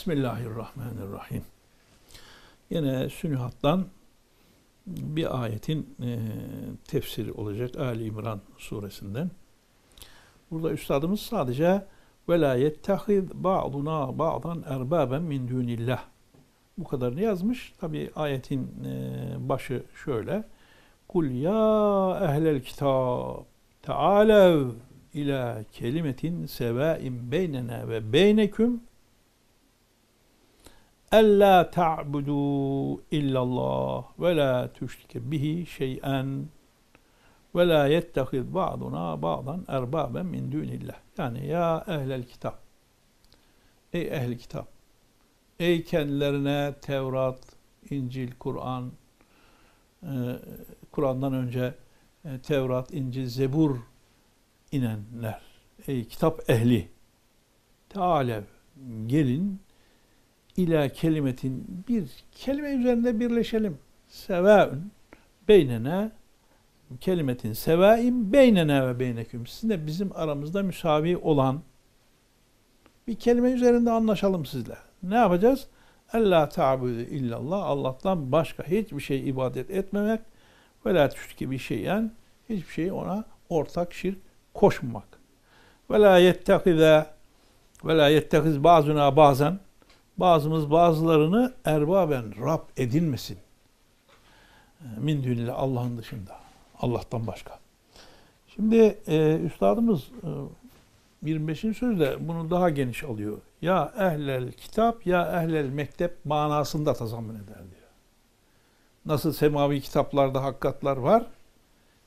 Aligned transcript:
Bismillahirrahmanirrahim. 0.00 1.42
Yine 2.70 3.08
Sünihat'tan 3.08 3.86
bir 4.86 5.42
ayetin 5.42 5.96
e, 6.02 6.18
tefsiri 6.84 7.32
olacak 7.32 7.76
Ali 7.76 8.04
İmran 8.04 8.40
suresinden. 8.58 9.30
Burada 10.50 10.70
üstadımız 10.72 11.20
sadece 11.20 11.84
la 12.28 12.54
yettehid 12.54 13.30
ba'duna 13.34 14.18
ba'dan 14.18 14.64
erbaben 14.66 15.22
min 15.22 15.48
dunillah. 15.48 16.04
Bu 16.78 16.84
kadarını 16.84 17.20
yazmış. 17.20 17.72
Tabi 17.80 18.10
ayetin 18.16 18.84
e, 18.84 19.48
başı 19.48 19.84
şöyle. 20.04 20.44
Kul 21.08 21.24
ya 21.24 22.18
ehlel 22.22 22.60
kitab 22.62 23.44
tealev 23.82 24.68
ila 25.14 25.64
kelimetin 25.72 26.46
sevain 26.46 27.32
beynena 27.32 27.88
ve 27.88 28.12
beyneküm 28.12 28.80
Ella 31.12 31.70
ta'budu 31.70 33.02
illallah 33.10 34.04
ve 34.18 34.36
la 34.36 34.72
tüşrike 34.72 35.30
bihi 35.30 35.66
şey'en 35.66 36.48
ve 37.54 37.68
la 37.68 37.86
yettehid 37.86 38.54
ba'duna 38.54 39.22
ba'dan 39.22 39.64
erbaben 39.68 40.26
min 40.26 40.52
dunillah. 40.52 40.94
Yani 41.18 41.46
ya 41.46 41.84
ehlel 41.88 42.24
kitap. 42.24 42.58
Ey 43.92 44.02
ehli 44.02 44.38
kitap. 44.38 44.68
Ey 45.58 45.84
kendilerine 45.84 46.74
Tevrat, 46.82 47.40
İncil, 47.90 48.30
Kur'an, 48.38 48.92
e, 50.02 50.08
Kur'an'dan 50.92 51.32
önce 51.32 51.74
e, 52.24 52.38
Tevrat, 52.38 52.94
İncil, 52.94 53.26
Zebur 53.26 53.76
inenler. 54.72 55.42
Ey 55.86 56.04
kitap 56.04 56.50
ehli. 56.50 56.88
Tealev 57.88 58.44
gelin 59.06 59.60
ila 60.56 60.88
kelimetin 60.88 61.84
bir 61.88 62.04
kelime 62.32 62.70
üzerinde 62.70 63.20
birleşelim. 63.20 63.78
Sevaün 64.08 64.92
beynene 65.48 66.10
kelimetin 67.00 67.52
sevaim 67.52 68.32
beynene 68.32 68.86
ve 68.86 68.98
beyneküm. 68.98 69.46
Sizin 69.46 69.86
bizim 69.86 70.10
aramızda 70.14 70.62
müsavi 70.62 71.16
olan 71.16 71.62
bir 73.06 73.14
kelime 73.14 73.50
üzerinde 73.50 73.90
anlaşalım 73.90 74.46
sizle. 74.46 74.76
Ne 75.02 75.14
yapacağız? 75.14 75.66
Allah 76.12 76.48
ta'budu 76.48 77.00
illallah. 77.00 77.64
Allah'tan 77.64 78.32
başka 78.32 78.66
hiçbir 78.66 79.00
şey 79.00 79.28
ibadet 79.28 79.70
etmemek 79.70 80.20
ve 80.86 80.94
la 80.94 81.08
tüşriki 81.08 81.50
bir 81.50 81.58
şeyen 81.58 82.12
hiçbir 82.48 82.72
şeyi 82.72 82.92
ona 82.92 83.24
ortak 83.48 83.94
şirk 83.94 84.18
koşmamak. 84.54 85.08
Ve 85.90 86.00
la 86.00 86.18
yettehize 86.18 87.06
ve 87.84 87.96
la 87.96 88.08
yettehiz 88.08 88.64
bazuna 88.64 89.16
bazen 89.16 89.58
bazımız 90.20 90.70
bazılarını 90.70 91.52
erbaben 91.64 92.24
Rab 92.46 92.62
edinmesin. 92.76 93.38
Min 94.98 95.22
dünile 95.22 95.52
Allah'ın 95.52 95.98
dışında. 95.98 96.36
Allah'tan 96.80 97.26
başka. 97.26 97.58
Şimdi 98.54 98.98
e, 99.06 99.38
üstadımız 99.44 100.00
e, 100.02 100.28
25. 101.28 101.60
sözde 101.60 102.16
bunu 102.20 102.50
daha 102.50 102.70
geniş 102.70 103.04
alıyor. 103.04 103.38
Ya 103.62 103.92
ehlel 103.98 104.52
kitap 104.52 105.06
ya 105.06 105.42
ehlel 105.42 105.68
mektep 105.68 106.24
manasında 106.24 106.94
tazammen 106.94 107.34
eder 107.34 107.56
diyor. 107.56 107.90
Nasıl 109.06 109.32
semavi 109.32 109.80
kitaplarda 109.80 110.42
hakikatlar 110.42 110.96
var. 110.96 111.26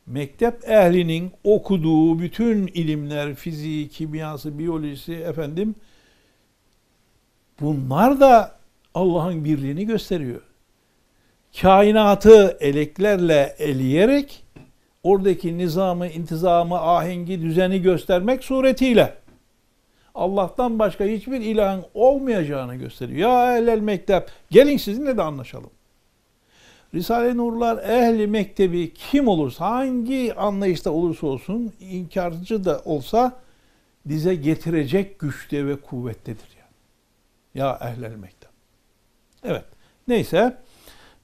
Mektep 0.06 0.69
ehlinin 0.69 1.31
okuduğu 1.44 2.19
bütün 2.19 2.68
ilimler, 2.68 3.35
fiziği, 3.35 3.90
kimyası, 3.90 4.59
biyolojisi, 4.59 5.13
efendim, 5.13 5.75
Bunlar 7.62 8.19
da 8.19 8.52
Allah'ın 8.94 9.46
birliğini 9.46 9.86
gösteriyor. 9.86 10.41
Kainatı 11.62 12.58
eleklerle 12.59 13.56
eleyerek 13.59 14.44
oradaki 15.03 15.58
nizamı, 15.58 16.08
intizamı, 16.08 16.80
ahengi, 16.80 17.42
düzeni 17.42 17.81
göstermek 17.81 18.44
suretiyle 18.44 19.24
Allah'tan 20.16 20.80
başka 20.80 21.06
hiçbir 21.06 21.42
ilahın 21.42 21.86
olmayacağını 21.94 22.75
gösteriyor. 22.75 23.30
Ya 23.30 23.58
ehlel 23.58 23.80
mektep, 23.80 24.30
gelin 24.52 24.78
sizinle 24.78 25.18
de 25.18 25.22
anlaşalım. 25.22 25.69
Risale-i 26.94 27.38
Nurlar 27.38 27.78
ehli 27.78 28.28
mektebi 28.28 28.94
kim 28.94 29.28
olursa, 29.28 29.69
hangi 29.69 30.34
anlayışta 30.36 30.92
olursa 30.92 31.28
olsun, 31.28 31.74
inkarcı 31.80 32.66
da 32.66 32.81
olsa 32.86 33.34
dize 34.09 34.36
getirecek 34.36 35.19
güçte 35.19 35.68
ve 35.68 35.75
kuvvettedir. 35.75 36.53
Ya 37.56 37.80
ehlel 37.81 38.16
mektep. 38.16 38.50
Evet. 39.44 39.66
Neyse 40.08 40.58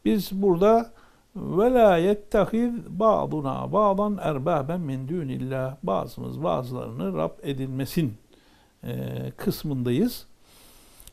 biz 0.05 0.31
burada 0.41 0.91
ve 1.35 1.73
la 1.73 1.97
yettehiz 1.97 2.73
ba'duna 2.89 3.73
ba'dan 3.73 4.17
erbaben 4.21 4.81
min 4.81 5.07
dunillah 5.07 5.75
bazımız 5.83 6.43
bazılarını 6.43 7.17
Rab 7.17 7.31
edilmesin 7.43 8.17
e, 8.83 9.31
kısmındayız. 9.37 10.25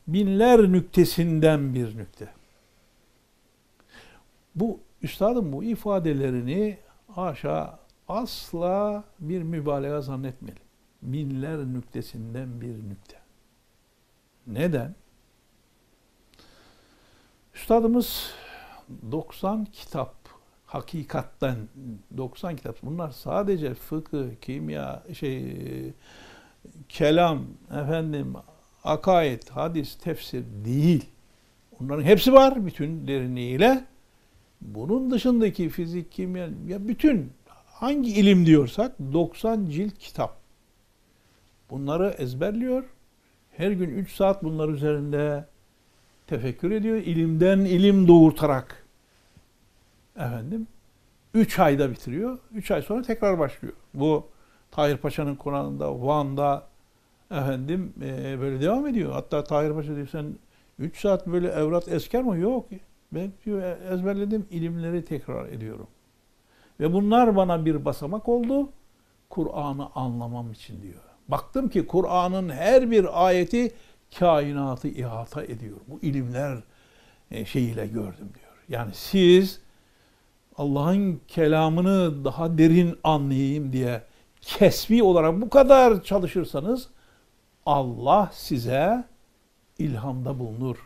Binler 0.08 0.72
nüktesinden 0.72 1.74
bir 1.74 1.98
nükte. 1.98 2.28
Bu 4.54 4.80
üstadım 5.02 5.52
bu 5.52 5.64
ifadelerini 5.64 6.78
haşa 7.14 7.78
asla 8.08 9.04
bir 9.20 9.42
mübalağa 9.42 10.00
zannetmeyelim. 10.00 10.62
Binler 11.02 11.58
nüktesinden 11.58 12.60
bir 12.60 12.74
nükte. 12.88 13.16
Neden? 14.46 14.94
Üstadımız 17.56 18.30
90 19.10 19.64
kitap 19.64 20.14
hakikatten 20.66 21.56
90 22.16 22.56
kitap 22.56 22.76
bunlar 22.82 23.10
sadece 23.10 23.74
fıkıh, 23.74 24.26
kimya, 24.40 25.02
şey 25.18 25.44
kelam, 26.88 27.42
efendim 27.70 28.34
akaid, 28.84 29.42
hadis, 29.50 29.98
tefsir 29.98 30.44
değil. 30.64 31.04
Onların 31.80 32.02
hepsi 32.02 32.32
var 32.32 32.66
bütün 32.66 33.08
derinliğiyle. 33.08 33.84
Bunun 34.60 35.10
dışındaki 35.10 35.68
fizik, 35.68 36.12
kimya 36.12 36.48
ya 36.68 36.88
bütün 36.88 37.32
hangi 37.66 38.10
ilim 38.10 38.46
diyorsak 38.46 38.98
90 39.12 39.66
cilt 39.66 39.98
kitap. 39.98 40.36
Bunları 41.70 42.14
ezberliyor. 42.18 42.84
Her 43.56 43.70
gün 43.70 43.90
3 43.90 44.12
saat 44.12 44.44
bunlar 44.44 44.68
üzerinde 44.68 45.44
tefekkür 46.26 46.70
ediyor. 46.70 46.96
İlimden 46.96 47.58
ilim 47.58 48.08
doğurtarak 48.08 48.86
efendim 50.16 50.66
üç 51.34 51.58
ayda 51.58 51.90
bitiriyor. 51.90 52.38
Üç 52.54 52.70
ay 52.70 52.82
sonra 52.82 53.02
tekrar 53.02 53.38
başlıyor. 53.38 53.74
Bu 53.94 54.26
Tahir 54.70 54.96
Paşa'nın 54.96 55.34
konağında, 55.34 56.06
Van'da 56.06 56.66
efendim 57.30 57.92
e, 58.02 58.40
böyle 58.40 58.60
devam 58.60 58.86
ediyor. 58.86 59.12
Hatta 59.12 59.44
Tahir 59.44 59.70
Paşa 59.70 59.96
diyor 59.96 60.08
sen 60.12 60.34
üç 60.78 61.00
saat 61.00 61.26
böyle 61.26 61.48
evrat 61.48 61.88
esker 61.88 62.22
mi? 62.22 62.40
Yok. 62.40 62.66
Ben 63.12 63.32
diyor 63.44 63.62
ezberledim 63.92 64.46
ilimleri 64.50 65.04
tekrar 65.04 65.48
ediyorum. 65.48 65.86
Ve 66.80 66.92
bunlar 66.92 67.36
bana 67.36 67.64
bir 67.64 67.84
basamak 67.84 68.28
oldu. 68.28 68.68
Kur'an'ı 69.30 69.88
anlamam 69.94 70.52
için 70.52 70.82
diyor. 70.82 71.02
Baktım 71.28 71.68
ki 71.68 71.86
Kur'an'ın 71.86 72.48
her 72.48 72.90
bir 72.90 73.26
ayeti 73.26 73.72
kainatı 74.18 74.88
ihata 74.88 75.44
ediyor. 75.44 75.76
Bu 75.88 75.98
ilimler 76.02 76.58
e, 77.30 77.44
şeyiyle 77.44 77.86
gördüm 77.86 78.30
diyor. 78.34 78.56
Yani 78.68 78.90
siz 78.94 79.60
Allah'ın 80.56 81.20
kelamını 81.28 82.24
daha 82.24 82.58
derin 82.58 82.98
anlayayım 83.04 83.72
diye 83.72 84.02
kesbi 84.40 85.02
olarak 85.02 85.40
bu 85.40 85.50
kadar 85.50 86.02
çalışırsanız 86.02 86.88
Allah 87.66 88.30
size 88.34 89.04
ilhamda 89.78 90.38
bulunur. 90.38 90.76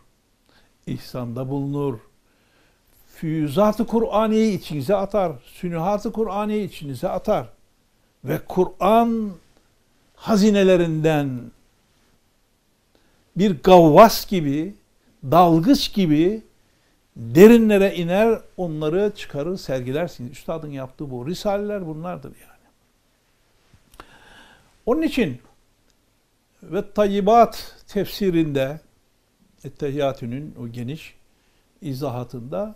ihsanda 0.87 1.51
bulunur. 1.51 1.99
Füyüzat-ı 3.07 3.87
Kur'ani'yi 3.87 4.59
içinize 4.59 4.97
atar. 4.97 5.33
Sünühat-ı 5.45 6.13
Kur'ani'yi 6.13 6.69
içinize 6.69 7.09
atar. 7.09 7.49
Ve 8.25 8.41
Kur'an 8.49 9.31
hazinelerinden 10.15 11.41
bir 13.37 13.63
gavvas 13.63 14.27
gibi, 14.27 14.75
dalgıç 15.25 15.95
gibi 15.95 16.43
derinlere 17.17 17.95
iner, 17.95 18.41
onları 18.57 19.13
çıkarır, 19.17 19.57
sergilersiniz. 19.57 20.33
Üstadın 20.33 20.71
yaptığı 20.71 21.11
bu. 21.11 21.27
Risaleler 21.27 21.87
bunlardır 21.87 22.33
yani. 22.43 22.61
Onun 24.87 25.03
için 25.03 25.41
ve 26.63 26.93
tayyibat 26.93 27.85
tefsirinde 27.89 28.81
Ettehiyyatü'nün 29.65 30.55
o 30.61 30.69
geniş 30.69 31.15
izahatında 31.81 32.75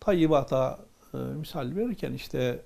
tayyibata 0.00 0.78
e, 1.14 1.16
misal 1.16 1.76
verirken 1.76 2.12
işte 2.12 2.62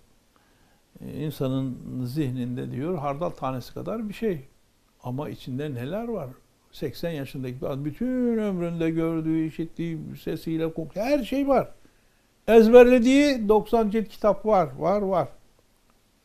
e, 1.00 1.24
insanın 1.24 1.78
zihninde 2.04 2.72
diyor 2.72 2.98
hardal 2.98 3.30
tanesi 3.30 3.74
kadar 3.74 4.08
bir 4.08 4.14
şey. 4.14 4.44
Ama 5.02 5.28
içinde 5.28 5.74
neler 5.74 6.08
var? 6.08 6.28
80 6.72 7.10
yaşındaki 7.10 7.60
bir 7.60 7.66
adam 7.66 7.84
bütün 7.84 8.38
ömründe 8.38 8.90
gördüğü, 8.90 9.46
işittiği, 9.46 9.98
sesiyle, 10.22 10.72
kokusu 10.72 11.00
her 11.00 11.24
şey 11.24 11.48
var. 11.48 11.68
Ezberlediği 12.48 13.48
90 13.48 13.90
cilt 13.90 14.08
kitap 14.08 14.46
var, 14.46 14.68
var, 14.78 15.02
var. 15.02 15.28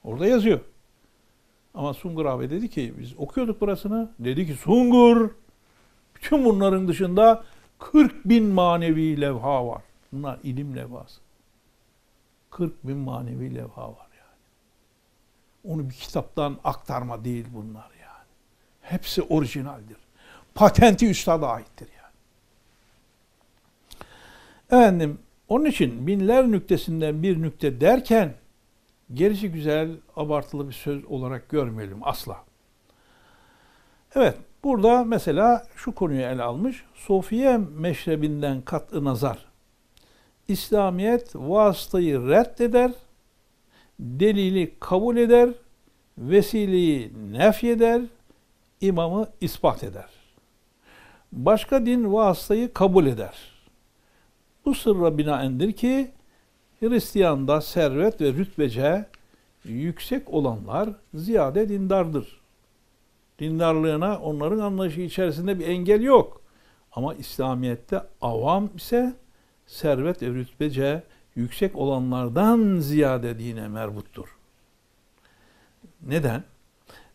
Orada 0.03 0.27
yazıyor. 0.27 0.59
Ama 1.73 1.93
Sungur 1.93 2.25
abi 2.25 2.49
dedi 2.49 2.69
ki 2.69 2.93
biz 2.99 3.13
okuyorduk 3.17 3.61
burasını. 3.61 4.09
Dedi 4.19 4.47
ki 4.47 4.53
Sungur 4.53 5.29
bütün 6.15 6.45
bunların 6.45 6.87
dışında 6.87 7.43
40 7.79 8.25
bin 8.25 8.45
manevi 8.45 9.21
levha 9.21 9.67
var. 9.67 9.81
Bunlar 10.11 10.39
ilim 10.43 10.75
levhası. 10.75 11.21
40 12.49 12.87
bin 12.87 12.97
manevi 12.97 13.55
levha 13.55 13.87
var 13.87 14.07
yani. 14.17 14.43
Onu 15.73 15.89
bir 15.89 15.93
kitaptan 15.93 16.57
aktarma 16.63 17.25
değil 17.25 17.45
bunlar 17.53 17.89
yani. 18.01 18.25
Hepsi 18.81 19.21
orijinaldir. 19.21 20.04
Patenti 20.55 21.09
üstada 21.09 21.49
aittir 21.49 21.87
yani. 21.97 22.13
Efendim 24.65 25.19
onun 25.47 25.65
için 25.65 26.07
binler 26.07 26.51
nüktesinden 26.51 27.23
bir 27.23 27.41
nükte 27.41 27.81
derken 27.81 28.33
gerisi 29.13 29.51
güzel 29.51 29.91
abartılı 30.15 30.67
bir 30.67 30.73
söz 30.73 31.05
olarak 31.05 31.49
görmeyelim 31.49 31.97
asla. 32.01 32.43
Evet 34.15 34.37
burada 34.63 35.03
mesela 35.03 35.67
şu 35.75 35.95
konuyu 35.95 36.21
ele 36.21 36.43
almış. 36.43 36.83
Sofiye 36.93 37.57
meşrebinden 37.57 38.61
kat'ı 38.61 39.03
nazar. 39.03 39.45
İslamiyet 40.47 41.35
vasıtayı 41.35 42.27
reddeder, 42.27 42.91
delili 43.99 44.75
kabul 44.79 45.17
eder, 45.17 45.49
vesileyi 46.17 47.11
nefyeder, 47.31 48.01
imamı 48.81 49.27
ispat 49.41 49.83
eder. 49.83 50.14
Başka 51.35 51.85
din 51.85 52.13
vasıtayı 52.13 52.73
kabul 52.73 53.05
eder. 53.05 53.35
Bu 54.65 54.75
sırra 54.75 55.17
binaendir 55.17 55.71
ki 55.71 56.11
Hristiyan'da 56.79 57.61
servet 57.61 58.21
ve 58.21 58.33
rütbece 58.33 59.05
yüksek 59.63 60.29
olanlar 60.29 60.89
ziyade 61.13 61.69
dindardır. 61.69 62.41
Dindarlığına 63.39 64.19
onların 64.19 64.59
anlayışı 64.59 65.01
içerisinde 65.01 65.59
bir 65.59 65.67
engel 65.67 66.01
yok. 66.01 66.41
Ama 66.91 67.13
İslamiyet'te 67.13 68.01
avam 68.21 68.69
ise 68.75 69.13
servet 69.67 70.21
ve 70.21 70.27
rütbece 70.27 71.03
yüksek 71.35 71.75
olanlardan 71.75 72.79
ziyade 72.79 73.39
dine 73.39 73.67
merbuttur. 73.67 74.27
Neden? 76.07 76.43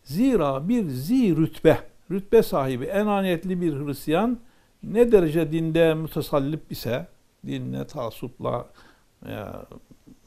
Zira 0.03 0.69
bir 0.69 0.89
zi 0.89 1.37
rütbe, 1.37 1.90
rütbe 2.11 2.43
sahibi, 2.43 2.85
enaniyetli 2.85 3.61
bir 3.61 3.73
Hristiyan 3.73 4.39
ne 4.83 5.11
derece 5.11 5.51
dinde 5.51 5.93
mütesallip 5.93 6.71
ise, 6.71 7.07
dinle, 7.47 7.87
tasupla, 7.87 8.67
ya, 9.29 9.65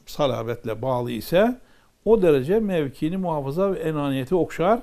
salabetle 0.05 0.81
bağlı 0.81 1.11
ise 1.11 1.59
o 2.05 2.21
derece 2.21 2.59
mevkini 2.59 3.17
muhafaza 3.17 3.73
ve 3.73 3.79
enaniyeti 3.79 4.35
okşar. 4.35 4.81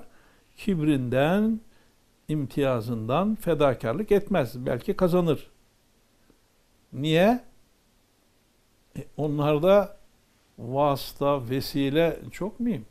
Kibrinden, 0.56 1.60
imtiyazından 2.28 3.34
fedakarlık 3.34 4.12
etmez. 4.12 4.66
Belki 4.66 4.96
kazanır. 4.96 5.50
Niye? 6.92 7.40
E, 8.96 9.00
onlarda 9.16 9.96
vasıta, 10.58 11.50
vesile 11.50 12.18
çok 12.32 12.60
mühim. 12.60 12.86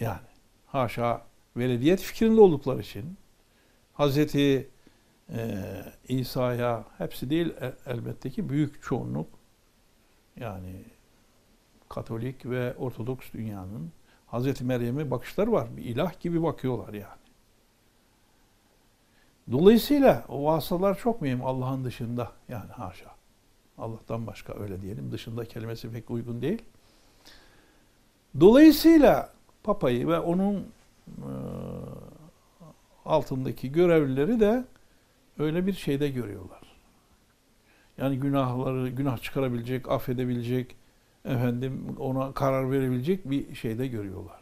Yani 0.00 0.18
haşa 0.66 1.27
velediyet 1.58 2.00
fikrinde 2.00 2.40
oldukları 2.40 2.80
için 2.80 3.16
Hazreti 3.92 4.68
e, 5.32 5.64
İsa'ya 6.08 6.84
hepsi 6.98 7.30
değil 7.30 7.46
e, 7.60 7.72
elbette 7.86 8.30
ki 8.30 8.48
büyük 8.48 8.82
çoğunluk 8.82 9.28
yani 10.36 10.84
Katolik 11.88 12.46
ve 12.46 12.76
Ortodoks 12.76 13.32
dünyanın 13.32 13.92
Hazreti 14.26 14.64
Meryem'e 14.64 15.10
bakışları 15.10 15.52
var. 15.52 15.76
Bir 15.76 15.84
ilah 15.84 16.20
gibi 16.20 16.42
bakıyorlar 16.42 16.94
yani. 16.94 17.28
Dolayısıyla 19.52 20.24
o 20.28 20.44
vasıtalar 20.44 20.98
çok 20.98 21.22
mühim 21.22 21.44
Allah'ın 21.44 21.84
dışında. 21.84 22.32
Yani 22.48 22.70
haşa. 22.70 23.10
Allah'tan 23.78 24.26
başka 24.26 24.54
öyle 24.54 24.82
diyelim. 24.82 25.12
Dışında 25.12 25.44
kelimesi 25.44 25.90
pek 25.92 26.10
uygun 26.10 26.42
değil. 26.42 26.62
Dolayısıyla 28.40 29.32
Papa'yı 29.62 30.08
ve 30.08 30.18
onun 30.18 30.66
altındaki 33.04 33.72
görevlileri 33.72 34.40
de 34.40 34.64
öyle 35.38 35.66
bir 35.66 35.72
şeyde 35.72 36.08
görüyorlar. 36.08 36.62
Yani 37.98 38.20
günahları, 38.20 38.88
günah 38.88 39.18
çıkarabilecek, 39.18 39.88
affedebilecek, 39.88 40.76
efendim 41.24 41.96
ona 41.98 42.32
karar 42.32 42.70
verebilecek 42.70 43.30
bir 43.30 43.54
şeyde 43.54 43.86
görüyorlar. 43.86 44.40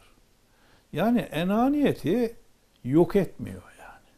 Yani 0.93 1.19
enaniyeti 1.19 2.35
yok 2.83 3.15
etmiyor 3.15 3.63
yani. 3.79 4.09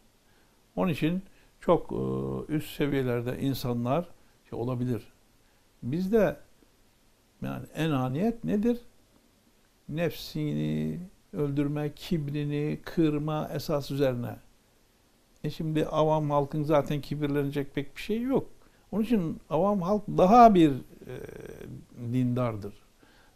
Onun 0.75 0.92
için 0.92 1.22
çok 1.62 1.92
e, 1.92 2.54
üst 2.54 2.75
seviyelerde 2.75 3.40
insanlar 3.40 4.07
şey 4.50 4.60
olabilir. 4.60 5.13
Bizde 5.84 6.38
yani 7.42 7.66
enaniyet 7.75 8.44
nedir? 8.44 8.80
Nefsini 9.90 11.00
öldürme, 11.33 11.91
kibrini 11.95 12.79
kırma 12.85 13.49
esas 13.53 13.91
üzerine. 13.91 14.35
E 15.43 15.49
şimdi 15.49 15.85
avam 15.85 16.29
halkın 16.29 16.63
zaten 16.63 17.01
kibirlenecek 17.01 17.75
pek 17.75 17.95
bir 17.95 18.01
şey 18.01 18.21
yok. 18.21 18.47
Onun 18.91 19.03
için 19.03 19.39
avam 19.49 19.81
halk 19.81 20.03
daha 20.07 20.55
bir 20.55 20.71
e, 20.71 21.13
dindardır. 22.13 22.73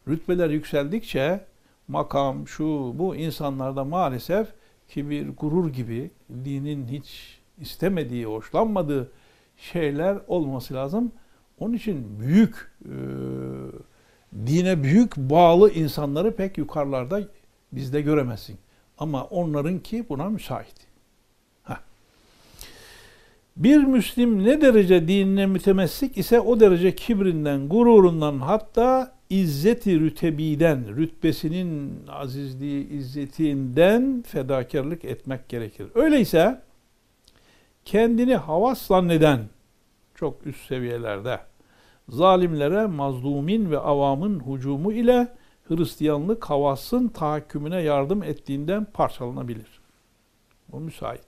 Rütbeler 0.07 0.49
yükseldikçe 0.49 1.45
makam, 1.87 2.47
şu, 2.47 2.93
bu 2.95 3.15
insanlarda 3.15 3.83
maalesef 3.83 4.47
kibir, 4.87 5.29
gurur 5.37 5.69
gibi 5.69 6.11
dinin 6.29 6.87
hiç 6.87 7.39
istemediği, 7.57 8.25
hoşlanmadığı 8.25 9.11
şeyler 9.57 10.17
olması 10.27 10.73
lazım. 10.73 11.11
Onun 11.59 11.73
için 11.73 12.19
büyük, 12.19 12.71
e, 12.85 12.95
dine 14.47 14.83
büyük 14.83 15.17
bağlı 15.17 15.71
insanları 15.71 16.35
pek 16.35 16.57
yukarılarda 16.57 17.21
bizde 17.75 18.01
göremezsin. 18.01 18.57
Ama 18.97 19.23
onlarınki 19.23 20.09
buna 20.09 20.29
müsait. 20.29 20.93
Bir 23.57 23.77
Müslim 23.77 24.45
ne 24.45 24.61
derece 24.61 25.07
dinine 25.07 25.45
mütemessik 25.45 26.17
ise 26.17 26.39
o 26.39 26.59
derece 26.59 26.95
kibrinden, 26.95 27.69
gururundan 27.69 28.39
hatta 28.39 29.11
izzeti 29.29 29.99
rütebiden, 29.99 30.95
rütbesinin 30.95 31.93
azizliği, 32.11 32.89
izzetinden 32.89 34.23
fedakarlık 34.27 35.05
etmek 35.05 35.49
gerekir. 35.49 35.87
Öyleyse 35.95 36.61
kendini 37.85 38.35
havas 38.35 38.81
zanneden 38.81 39.39
çok 40.15 40.47
üst 40.47 40.67
seviyelerde 40.67 41.39
zalimlere 42.09 42.85
mazlumin 42.85 43.71
ve 43.71 43.79
avamın 43.79 44.39
hucumu 44.39 44.91
ile 44.91 45.27
Hristiyanlık 45.67 46.45
havasın 46.45 47.07
tahakkümüne 47.07 47.81
yardım 47.81 48.23
ettiğinden 48.23 48.85
parçalanabilir. 48.85 49.81
Bu 50.71 50.79
müsait. 50.79 51.23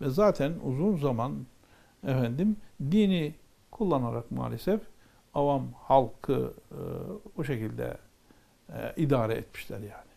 Ve 0.00 0.10
zaten 0.10 0.52
uzun 0.64 0.96
zaman 0.96 1.46
efendim 2.02 2.56
dini 2.80 3.34
kullanarak 3.70 4.30
maalesef 4.30 4.80
avam 5.34 5.72
halkı 5.72 6.52
e, 6.70 6.80
o 7.36 7.44
şekilde 7.44 7.98
e, 8.72 8.92
idare 8.96 9.34
etmişler 9.34 9.78
yani. 9.78 10.08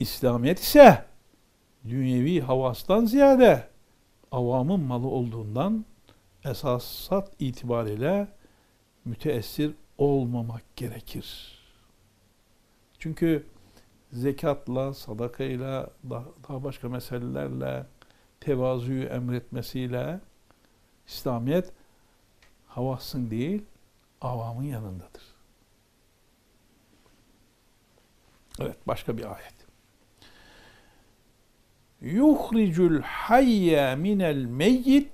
İslamiyet 0.00 0.58
ise 0.58 1.04
dünyevi 1.84 2.40
havastan 2.40 3.04
ziyade 3.04 3.68
avamın 4.32 4.80
malı 4.80 5.06
olduğundan 5.06 5.84
esasat 6.44 7.32
itibariyle 7.38 8.28
müteessir 9.04 9.74
olmamak 9.98 10.76
gerekir. 10.76 11.58
Çünkü 12.98 13.46
zekatla, 14.12 14.94
sadakayla, 14.94 15.90
daha 16.48 16.64
başka 16.64 16.88
meselelerle, 16.88 17.86
tevazuyu 18.40 19.04
emretmesiyle 19.04 20.20
İslamiyet 21.06 21.72
havasın 22.66 23.30
değil, 23.30 23.62
avamın 24.20 24.62
yanındadır. 24.62 25.22
Evet, 28.60 28.76
başka 28.86 29.18
bir 29.18 29.34
ayet. 29.34 29.54
Yuhricul 32.00 33.00
hayye 33.00 33.96
minel 33.96 34.44
meyyit 34.44 35.10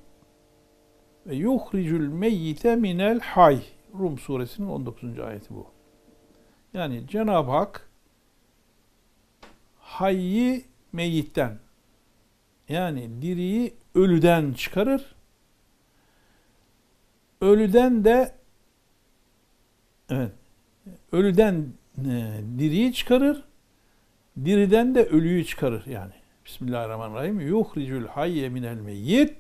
ve 1.27 1.35
yuhricul 1.35 2.09
meyyite 2.09 2.77
minel 2.77 3.21
hay. 3.21 3.63
Rum 3.99 4.19
suresinin 4.19 4.69
19. 4.69 5.19
ayeti 5.19 5.55
bu. 5.55 5.67
Yani 6.75 7.07
Cenab-ı 7.09 7.51
Hak 7.51 7.89
hayyi 9.79 10.65
meyyitten 10.93 11.59
yani 12.69 13.23
diriyi 13.23 13.75
ölüden 13.95 14.53
çıkarır. 14.53 15.15
Ölüden 17.41 18.05
de 18.05 18.35
evet 20.11 20.33
ölüden 21.13 21.67
e, 21.99 22.41
diriyi 22.59 22.93
çıkarır. 22.93 23.45
Diriden 24.45 24.95
de 24.95 25.05
ölüyü 25.05 25.45
çıkarır 25.45 25.87
yani. 25.87 26.13
Bismillahirrahmanirrahim. 26.45 27.41
Yuhricul 27.41 28.07
hayye 28.07 28.49
minel 28.49 28.77
meyyit 28.77 29.37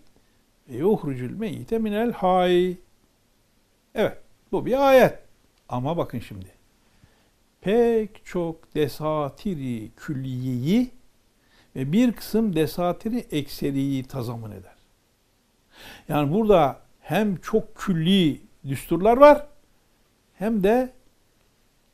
ve 0.68 0.76
yuhricul 0.76 1.30
meyyite 1.30 1.78
minel 1.78 2.12
hay. 2.12 2.76
Evet 3.94 4.21
bu 4.52 4.66
bir 4.66 4.88
ayet. 4.88 5.18
Ama 5.68 5.96
bakın 5.96 6.18
şimdi. 6.18 6.46
Pek 7.60 8.24
çok 8.24 8.74
desatiri 8.74 9.90
külliyeyi 9.96 10.90
ve 11.76 11.92
bir 11.92 12.12
kısım 12.12 12.56
desatiri 12.56 13.18
ekseriyi 13.18 14.04
tazamun 14.04 14.50
eder. 14.50 14.76
Yani 16.08 16.32
burada 16.32 16.80
hem 17.00 17.36
çok 17.36 17.76
külli 17.76 18.40
düsturlar 18.68 19.16
var 19.16 19.46
hem 20.34 20.62
de 20.62 20.92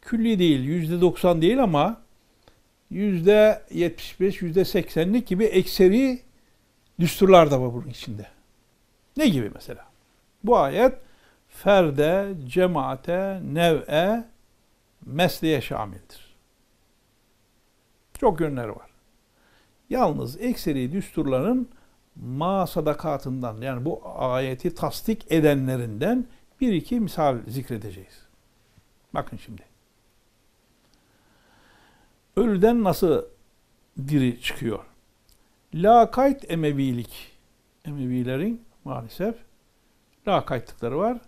külli 0.03 0.39
değil, 0.39 0.61
yüzde 0.61 1.01
doksan 1.01 1.43
değil 1.43 1.63
ama 1.63 2.01
yüzde 2.91 3.63
yetmiş 3.71 4.21
beş, 4.21 4.43
yüzde 4.43 4.65
seksenlik 4.65 5.27
gibi 5.27 5.45
ekseri 5.45 6.21
düsturlar 7.01 7.51
da 7.51 7.61
var 7.61 7.75
bunun 7.75 7.89
içinde. 7.89 8.27
Ne 9.17 9.29
gibi 9.29 9.51
mesela? 9.55 9.87
Bu 10.45 10.59
ayet 10.59 10.95
ferde, 11.63 12.35
cemaate, 12.47 13.41
nev'e, 13.45 14.25
mesleğe 15.07 15.61
şamildir. 15.61 16.37
Çok 18.21 18.41
yönleri 18.41 18.71
var. 18.71 18.91
Yalnız 19.91 20.41
ekseri 20.41 20.93
düsturların 20.93 21.69
ma 22.17 22.67
sadakatından 22.67 23.61
yani 23.61 23.85
bu 23.85 24.03
ayeti 24.05 24.75
tasdik 24.75 25.33
edenlerinden 25.33 26.27
bir 26.61 26.73
iki 26.73 27.01
misal 27.01 27.39
zikredeceğiz. 27.49 28.23
Bakın 29.15 29.37
şimdi. 29.37 29.63
Ölüden 32.37 32.85
nasıl 32.85 33.25
diri 34.09 34.41
çıkıyor? 34.41 34.85
Lakayt 35.75 36.51
Emevilik. 36.51 37.33
Emevilerin 37.85 38.65
maalesef 38.85 39.35
lakaytlıkları 40.29 40.99
var. 40.99 41.19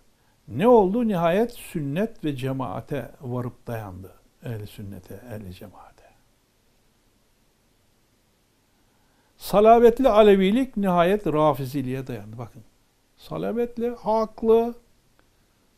Ne 0.50 0.68
oldu? 0.68 1.08
Nihayet 1.08 1.52
sünnet 1.52 2.24
ve 2.24 2.36
cemaate 2.36 3.10
varıp 3.20 3.66
dayandı. 3.66 4.14
Ehli 4.44 4.66
sünnete, 4.66 5.14
ehli 5.14 5.54
cemaate. 5.54 6.04
Salavetli 9.36 10.08
Alevilik 10.08 10.76
nihayet 10.76 11.26
Rafiziliğe 11.26 12.06
dayandı. 12.06 12.38
Bakın. 12.38 12.62
Salavetli, 13.16 13.90
haklı 13.90 14.74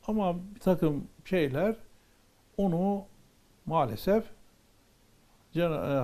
ama 0.07 0.37
bir 0.55 0.61
takım 0.61 1.09
şeyler 1.25 1.76
onu 2.57 3.05
maalesef 3.67 4.25
e, 5.57 5.61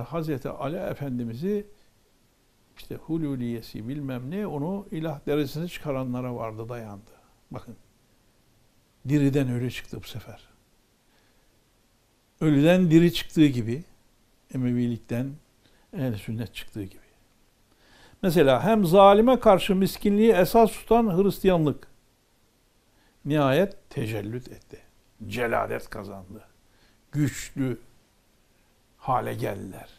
Hazreti 0.07 0.49
Ali 0.49 0.77
Efendimiz'i 0.77 1.65
işte 2.77 2.95
hululiyesi 2.95 3.87
bilmem 3.87 4.31
ne 4.31 4.47
onu 4.47 4.85
ilah 4.91 5.25
derecesine 5.25 5.67
çıkaranlara 5.67 6.35
vardı 6.35 6.69
dayandı. 6.69 7.11
Bakın. 7.51 7.75
Diriden 9.07 9.49
öyle 9.51 9.71
çıktı 9.71 9.97
bu 10.03 10.07
sefer. 10.07 10.49
Ölüden 12.41 12.91
diri 12.91 13.13
çıktığı 13.13 13.45
gibi 13.45 13.83
Emevilikten 14.55 15.31
ehl 15.93 16.15
sünnet 16.15 16.53
çıktığı 16.53 16.83
gibi. 16.83 17.01
Mesela 18.21 18.63
hem 18.63 18.85
zalime 18.85 19.39
karşı 19.39 19.75
miskinliği 19.75 20.31
esas 20.31 20.71
tutan 20.71 21.17
Hristiyanlık 21.17 21.87
nihayet 23.25 23.89
tecellüt 23.89 24.47
etti. 24.47 24.79
Celadet 25.27 25.89
kazandı. 25.89 26.43
Güçlü 27.11 27.79
hale 28.97 29.33
geldiler. 29.33 29.89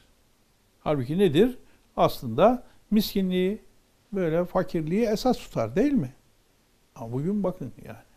Halbuki 0.80 1.18
nedir? 1.18 1.58
Aslında 1.96 2.62
miskinliği, 2.90 3.62
böyle 4.12 4.44
fakirliği 4.44 5.06
esas 5.06 5.38
tutar 5.38 5.76
değil 5.76 5.92
mi? 5.92 6.12
Ama 6.94 7.12
bugün 7.12 7.42
bakın 7.42 7.72
yani. 7.86 8.09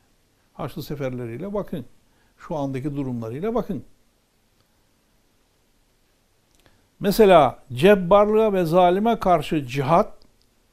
Haçlı 0.54 0.84
seferleriyle 0.84 1.54
bakın. 1.54 1.86
Şu 2.38 2.56
andaki 2.56 2.96
durumlarıyla 2.96 3.56
bakın. 3.56 3.84
Mesela 7.00 7.60
cebbarlığa 7.74 8.54
ve 8.54 8.66
zalime 8.66 9.20
karşı 9.20 9.66
cihat, 9.66 10.14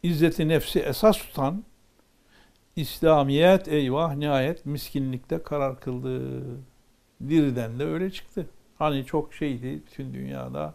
izzeti 0.02 0.48
nefsi 0.48 0.80
esas 0.80 1.18
tutan 1.18 1.64
İslamiyet 2.76 3.68
eyvah 3.68 4.14
nihayet 4.14 4.66
miskinlikte 4.66 5.42
karar 5.42 5.80
kıldı. 5.80 6.42
Diriden 7.28 7.78
de 7.78 7.84
öyle 7.84 8.10
çıktı. 8.10 8.46
Hani 8.78 9.04
çok 9.04 9.34
şeydi 9.34 9.82
bütün 9.86 10.14
dünyada 10.14 10.74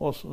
Os 0.00 0.24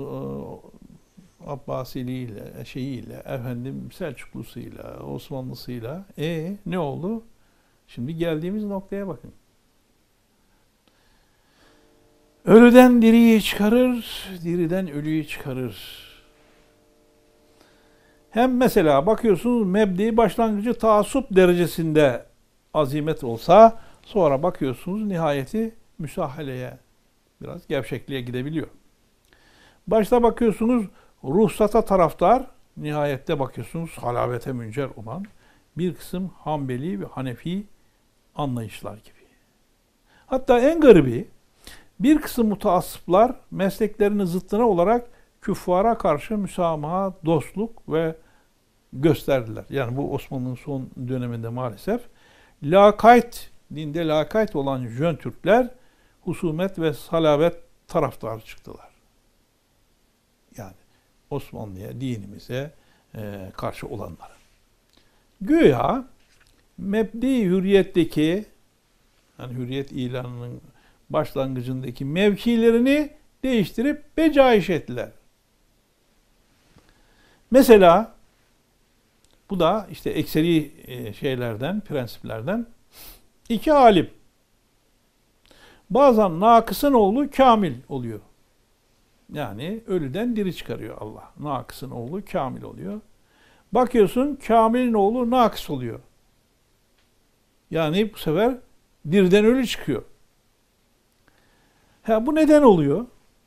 Abbasiliyle, 1.48 2.66
şeyiyle, 2.66 3.14
efendim 3.14 3.90
Selçuklusuyla, 3.94 5.00
Osmanlısıyla. 5.00 6.06
E 6.18 6.58
ne 6.66 6.80
oldu? 6.80 7.24
Şimdi 7.88 8.16
geldiğimiz 8.16 8.64
noktaya 8.64 9.08
bakın. 9.08 9.32
Ölüden 12.46 13.02
diriyi 13.02 13.42
çıkarır, 13.42 14.30
diriden 14.44 14.92
ölüyü 14.92 15.28
çıkarır. 15.28 16.10
Hem 18.30 18.58
mesela 18.58 19.06
bakıyorsunuz 19.06 19.68
mebdi 19.68 20.18
başlangıcı 20.18 20.74
taassup 20.74 21.36
derecesinde 21.36 22.26
azimet 22.74 23.24
olsa 23.24 23.80
sonra 24.02 24.44
bakıyorsunuz 24.44 25.04
nihayeti 25.04 25.76
müsahaleye 26.00 26.78
biraz 27.42 27.68
gevşekliğe 27.68 28.22
gidebiliyor. 28.22 28.68
Başta 29.88 30.24
bakıyorsunuz 30.24 30.86
ruhsata 31.24 31.86
taraftar, 31.86 32.48
nihayette 32.78 33.40
bakıyorsunuz 33.40 33.98
halavete 33.98 34.52
müncer 34.52 34.90
olan 34.96 35.26
bir 35.78 35.96
kısım 35.96 36.32
Hanbeli 36.38 37.02
ve 37.02 37.06
Hanefi 37.06 37.64
anlayışlar 38.36 38.94
gibi. 38.94 39.20
Hatta 40.28 40.60
en 40.60 40.82
garibi 40.82 41.28
bir 42.00 42.22
kısım 42.22 42.48
mutaassıplar 42.48 43.36
mesleklerinin 43.52 44.26
zıttına 44.26 44.68
olarak 44.68 45.08
küffara 45.42 45.98
karşı 45.98 46.38
müsamaha, 46.38 47.14
dostluk 47.26 47.90
ve 47.90 48.16
gösterdiler. 48.94 49.66
Yani 49.70 49.98
bu 49.98 50.14
Osmanlı'nın 50.14 50.56
son 50.56 50.90
döneminde 51.08 51.50
maalesef 51.50 52.02
lakayt, 52.64 53.52
dinde 53.76 54.08
lakayt 54.08 54.56
olan 54.56 54.88
Jön 54.88 55.16
Türkler 55.16 55.68
husumet 56.22 56.80
ve 56.80 56.94
salavet 56.94 57.56
taraftarı 57.88 58.42
çıktılar. 58.42 58.89
Osmanlı'ya, 61.30 62.02
dinimize 62.02 62.74
e, 63.16 63.52
karşı 63.58 63.88
olanlara. 63.88 64.34
Güya 65.42 66.06
mebdi 66.78 67.44
hürriyetteki 67.44 68.46
yani 69.40 69.54
hürriyet 69.54 69.92
ilanının 69.92 70.62
başlangıcındaki 71.10 72.06
mevkilerini 72.06 73.10
değiştirip 73.44 74.18
becaiş 74.18 74.70
ettiler. 74.70 75.10
Mesela 77.52 78.16
bu 79.50 79.60
da 79.60 79.88
işte 79.92 80.10
ekseri 80.10 80.72
e, 80.88 81.14
şeylerden, 81.14 81.82
prensiplerden 81.82 82.68
iki 83.50 83.74
alim. 83.74 84.10
Bazen 85.90 86.40
nakısın 86.40 86.94
oğlu 86.94 87.32
kamil 87.32 87.74
oluyor. 87.90 88.20
Yani 89.34 89.84
ölüden 89.88 90.36
diri 90.36 90.56
çıkarıyor 90.56 90.98
Allah. 91.00 91.32
Nakısın 91.40 91.92
oğlu 91.92 92.22
kamil 92.32 92.62
oluyor. 92.62 93.02
Bakıyorsun 93.72 94.36
kamilin 94.48 94.94
oğlu 94.94 95.30
nakıs 95.30 95.70
oluyor. 95.70 96.00
Yani 97.72 98.14
bu 98.14 98.18
sefer 98.18 98.58
dirden 99.12 99.46
ölü 99.46 99.68
çıkıyor. 99.68 100.04
Ha, 102.04 102.26
bu 102.26 102.36
neden 102.36 102.62
oluyor? 102.62 103.06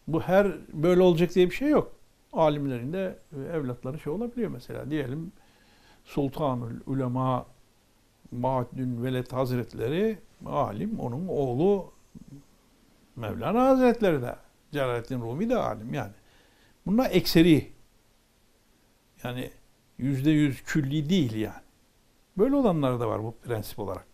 Bu 0.09 0.21
her 0.21 0.47
böyle 0.73 1.03
olacak 1.03 1.35
diye 1.35 1.51
bir 1.51 1.55
şey 1.55 1.69
yok. 1.69 1.93
Alimlerin 2.33 2.93
de 2.93 3.19
evlatları 3.53 3.99
şey 3.99 4.13
olabiliyor 4.13 4.51
mesela. 4.51 4.91
Diyelim 4.91 5.33
Sultanül 6.05 6.81
Ulema 6.87 7.47
Mahdün 8.33 9.05
Veled 9.05 9.33
Hazretleri 9.33 10.19
alim, 10.47 11.01
onun 11.01 11.29
oğlu 11.29 11.93
Mevlana 13.17 13.67
Hazretleri 13.67 14.23
de. 14.23 14.37
Celaleddin 14.73 15.21
Rumi 15.21 15.51
de 15.51 15.57
alim 15.57 15.95
yani. 15.95 16.13
Bunlar 16.87 17.11
ekseri. 17.11 17.73
Yani 19.25 19.51
yüzde 19.99 20.31
yüz 20.31 20.63
külli 20.63 21.11
değil 21.11 21.35
yani. 21.35 21.63
Böyle 22.39 22.55
olanlar 22.55 23.01
da 23.01 23.09
var 23.09 23.23
bu 23.23 23.35
prensip 23.45 23.79
olarak. 23.79 24.07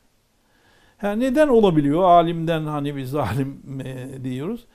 Ha, 0.98 1.12
neden 1.12 1.48
olabiliyor 1.48 2.02
alimden 2.02 2.64
hani 2.64 2.96
biz 2.96 3.10
zalim 3.10 3.80
e, 3.84 4.24
diyoruz? 4.24 4.66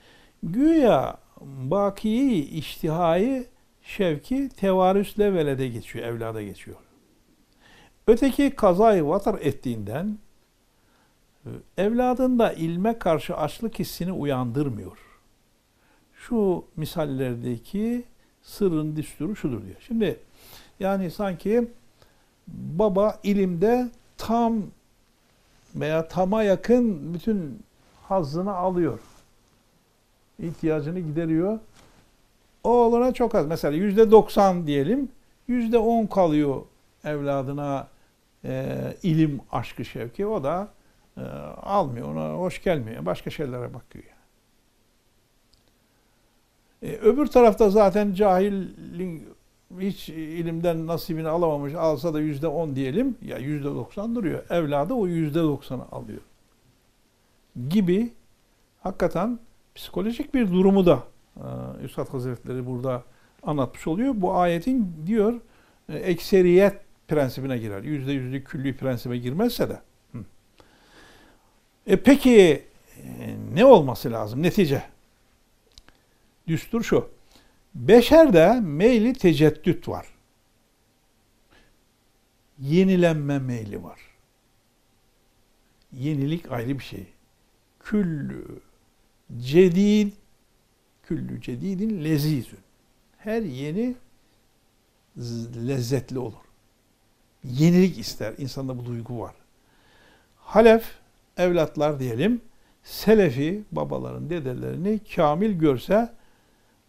Güya 0.42 1.16
bakiyi, 1.40 2.48
iştihayı, 2.48 3.46
şevki 3.82 4.48
tevarüsle 4.48 5.34
velede 5.34 5.68
geçiyor, 5.68 6.06
evlada 6.06 6.42
geçiyor. 6.42 6.76
Öteki 8.06 8.50
kazayı 8.50 9.06
vatar 9.06 9.38
ettiğinden 9.40 10.18
e, 11.46 11.50
evladında 11.78 12.52
ilme 12.52 12.98
karşı 12.98 13.36
açlık 13.36 13.78
hissini 13.78 14.12
uyandırmıyor. 14.12 15.03
Şu 16.28 16.64
misallerdeki 16.76 18.04
sırrın 18.42 18.96
düsturu 18.96 19.36
şudur 19.36 19.64
diyor. 19.64 19.76
Şimdi 19.80 20.18
yani 20.80 21.10
sanki 21.10 21.68
baba 22.48 23.18
ilimde 23.22 23.88
tam 24.16 24.62
veya 25.74 26.08
tama 26.08 26.42
yakın 26.42 27.14
bütün 27.14 27.62
hazzını 28.02 28.54
alıyor. 28.54 28.98
İhtiyacını 30.38 31.00
gideriyor. 31.00 31.58
Oğluna 32.64 33.12
çok 33.12 33.34
az. 33.34 33.46
Mesela 33.46 33.76
yüzde 33.76 34.10
doksan 34.10 34.66
diyelim. 34.66 35.08
Yüzde 35.48 35.78
on 35.78 36.06
kalıyor 36.06 36.62
evladına 37.04 37.88
e, 38.44 38.76
ilim 39.02 39.40
aşkı 39.52 39.84
şevki. 39.84 40.26
O 40.26 40.44
da 40.44 40.68
e, 41.16 41.20
almıyor. 41.62 42.08
Ona 42.08 42.34
hoş 42.34 42.62
gelmiyor. 42.62 43.06
Başka 43.06 43.30
şeylere 43.30 43.74
bakıyor. 43.74 44.13
E, 46.82 46.92
öbür 46.92 47.26
tarafta 47.26 47.70
zaten 47.70 48.14
cahilin 48.14 49.28
hiç 49.80 50.08
ilimden 50.08 50.86
nasibini 50.86 51.28
alamamış 51.28 51.74
alsa 51.74 52.14
da 52.14 52.20
yüzde 52.20 52.48
on 52.48 52.76
diyelim 52.76 53.16
ya 53.22 53.38
yüzde 53.38 53.68
doksan 53.68 54.14
duruyor. 54.14 54.44
Evladı 54.50 54.94
o 54.94 55.06
yüzde 55.06 55.40
doksanı 55.40 55.82
alıyor. 55.92 56.20
Gibi 57.68 58.12
hakikaten 58.80 59.38
psikolojik 59.74 60.34
bir 60.34 60.50
durumu 60.52 60.86
da 60.86 61.02
e, 61.36 61.44
Üstad 61.84 62.08
Hazretleri 62.08 62.66
burada 62.66 63.02
anlatmış 63.42 63.86
oluyor. 63.86 64.14
Bu 64.16 64.34
ayetin 64.34 64.92
diyor 65.06 65.40
e, 65.88 65.96
ekseriyet 65.96 66.74
prensibine 67.08 67.58
girer. 67.58 67.82
Yüzde 67.82 68.12
yüzlük 68.12 68.46
külli 68.46 68.76
prensibe 68.76 69.18
girmezse 69.18 69.68
de. 69.68 69.80
E 71.86 71.96
peki 71.96 72.62
e, 73.02 73.36
ne 73.54 73.64
olması 73.64 74.12
lazım 74.12 74.42
netice? 74.42 74.82
Düstur 76.48 76.82
şu. 76.82 77.10
Beşerde 77.74 78.60
meyli 78.60 79.12
teceddüt 79.12 79.88
var. 79.88 80.06
Yenilenme 82.58 83.38
meyli 83.38 83.82
var. 83.82 84.00
Yenilik 85.92 86.52
ayrı 86.52 86.78
bir 86.78 86.84
şey. 86.84 87.06
Küllü 87.80 88.60
cedid 89.38 90.12
küllü 91.02 91.40
cedidin 91.40 92.04
lezizün. 92.04 92.58
Her 93.18 93.42
yeni 93.42 93.94
lezzetli 95.66 96.18
olur. 96.18 96.44
Yenilik 97.44 97.98
ister. 97.98 98.34
İnsanda 98.38 98.78
bu 98.78 98.86
duygu 98.86 99.20
var. 99.20 99.34
Halef, 100.36 100.84
evlatlar 101.36 102.00
diyelim, 102.00 102.40
selefi 102.82 103.62
babaların, 103.72 104.30
dedelerini 104.30 105.00
kamil 105.14 105.58
görse 105.58 106.12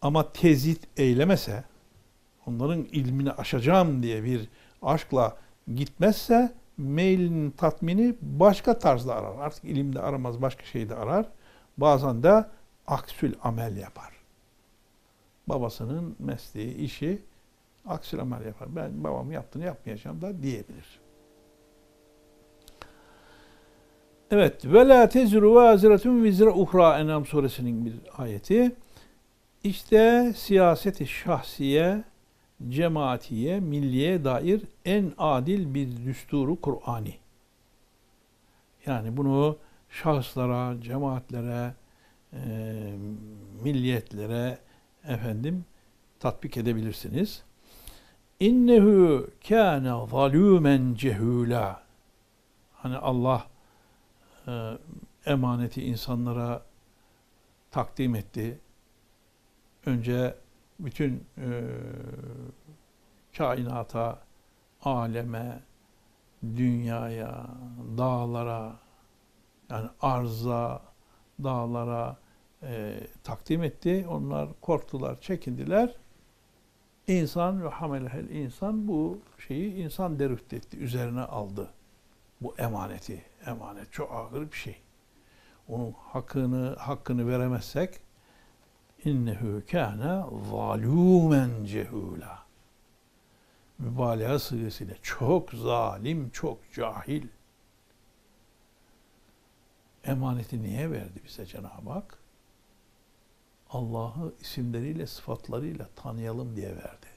ama 0.01 0.33
tezit 0.33 0.87
eylemese, 0.97 1.63
onların 2.47 2.83
ilmini 2.83 3.31
aşacağım 3.31 4.03
diye 4.03 4.23
bir 4.23 4.49
aşkla 4.81 5.37
gitmezse 5.75 6.53
meylin 6.77 7.51
tatmini 7.51 8.15
başka 8.21 8.79
tarzda 8.79 9.15
arar. 9.15 9.39
Artık 9.39 9.63
ilimde 9.63 10.01
aramaz, 10.01 10.41
başka 10.41 10.63
şeyde 10.63 10.95
arar. 10.95 11.25
Bazen 11.77 12.23
de 12.23 12.45
aksül 12.87 13.33
amel 13.43 13.77
yapar. 13.77 14.13
Babasının 15.47 16.15
mesleği, 16.19 16.75
işi 16.75 17.21
aksül 17.85 18.19
amel 18.19 18.45
yapar. 18.45 18.75
Ben 18.75 19.03
babamın 19.03 19.31
yaptığını 19.31 19.65
yapmayacağım 19.65 20.21
da 20.21 20.41
diyebilir. 20.43 20.99
Evet. 24.31 24.65
Ve 24.65 24.87
la 24.87 25.09
tezru 25.09 25.55
vaziretun 25.55 26.23
vizre 26.23 26.49
uhra 26.49 26.99
Enam 26.99 27.25
suresinin 27.25 27.85
bir 27.85 27.93
ayeti. 28.17 28.75
İşte 29.65 30.33
siyaseti 30.35 31.07
şahsiye, 31.07 32.03
cemaatiye, 32.69 33.59
milliye 33.59 34.23
dair 34.23 34.61
en 34.85 35.13
adil 35.17 35.73
bir 35.73 36.05
düsturu 36.05 36.61
Kur'ani. 36.61 37.15
Yani 38.85 39.17
bunu 39.17 39.57
şahıslara, 39.89 40.81
cemaatlere, 40.81 41.73
e, 42.33 42.39
milliyetlere 43.63 44.57
efendim 45.07 45.65
tatbik 46.19 46.57
edebilirsiniz. 46.57 47.43
İnnehu 48.39 49.27
kana 49.47 49.89
zalûmen 49.89 50.95
cehûlâ. 50.95 51.75
Hani 52.73 52.97
Allah 52.97 53.47
e, 54.47 54.77
emaneti 55.25 55.83
insanlara 55.83 56.65
takdim 57.71 58.15
etti 58.15 58.59
önce 59.85 60.35
bütün 60.79 61.23
e, 61.37 61.61
kainata, 63.37 64.19
aleme, 64.81 65.59
dünyaya, 66.43 67.47
dağlara, 67.97 68.75
yani 69.69 69.89
arza, 70.01 70.81
dağlara 71.43 72.17
e, 72.63 72.99
takdim 73.23 73.63
etti. 73.63 74.05
Onlar 74.09 74.49
korktular, 74.61 75.21
çekindiler. 75.21 75.95
İnsan 77.07 77.63
ve 77.63 77.67
hamelehel 77.67 78.29
insan 78.29 78.87
bu 78.87 79.19
şeyi 79.47 79.73
insan 79.73 80.19
derüft 80.19 80.53
etti, 80.53 80.77
üzerine 80.77 81.21
aldı. 81.21 81.69
Bu 82.41 82.55
emaneti. 82.57 83.25
Emanet 83.45 83.91
çok 83.91 84.11
ağır 84.11 84.51
bir 84.51 84.57
şey. 84.57 84.75
Onun 85.67 85.91
hakkını 85.91 86.75
hakkını 86.75 87.27
veremezsek 87.27 87.99
innehu 89.05 89.61
kâne 89.71 90.23
zalûmen 90.49 91.65
cehûlâ. 91.65 92.37
Mübalağa 93.79 94.39
sırasıyla 94.39 94.95
çok 95.01 95.51
zalim, 95.51 96.29
çok 96.29 96.59
cahil. 96.73 97.27
Emaneti 100.03 100.63
niye 100.63 100.91
verdi 100.91 101.19
bize 101.27 101.45
Cenab-ı 101.45 101.89
Hak? 101.89 102.17
Allah'ı 103.69 104.33
isimleriyle, 104.41 105.07
sıfatlarıyla 105.07 105.89
tanıyalım 105.95 106.55
diye 106.55 106.69
verdi. 106.69 107.07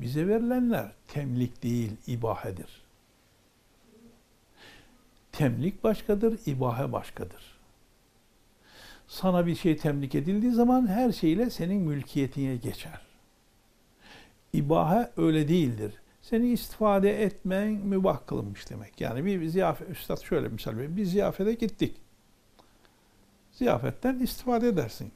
Bize 0.00 0.28
verilenler 0.28 0.92
temlik 1.08 1.62
değil, 1.62 1.96
ibahedir. 2.06 2.82
Temlik 5.32 5.84
başkadır, 5.84 6.40
ibahe 6.46 6.92
başkadır 6.92 7.51
sana 9.12 9.46
bir 9.46 9.54
şey 9.54 9.76
temlik 9.76 10.14
edildiği 10.14 10.52
zaman 10.52 10.86
her 10.86 11.12
şeyle 11.12 11.50
senin 11.50 11.82
mülkiyetine 11.82 12.56
geçer. 12.56 13.00
İbahe 14.52 15.10
öyle 15.16 15.48
değildir. 15.48 15.94
Seni 16.22 16.48
istifade 16.48 17.22
etmen 17.22 17.72
mübah 17.72 18.26
kılınmış 18.26 18.70
demek. 18.70 19.00
Yani 19.00 19.24
bir 19.24 19.46
ziyafet, 19.46 19.90
üstad 19.90 20.20
şöyle 20.20 20.48
misal 20.48 20.78
bir, 20.78 20.96
bir 20.96 21.04
ziyafete 21.04 21.54
gittik. 21.54 21.96
Ziyafetten 23.52 24.18
istifade 24.18 24.68
edersin. 24.68 25.12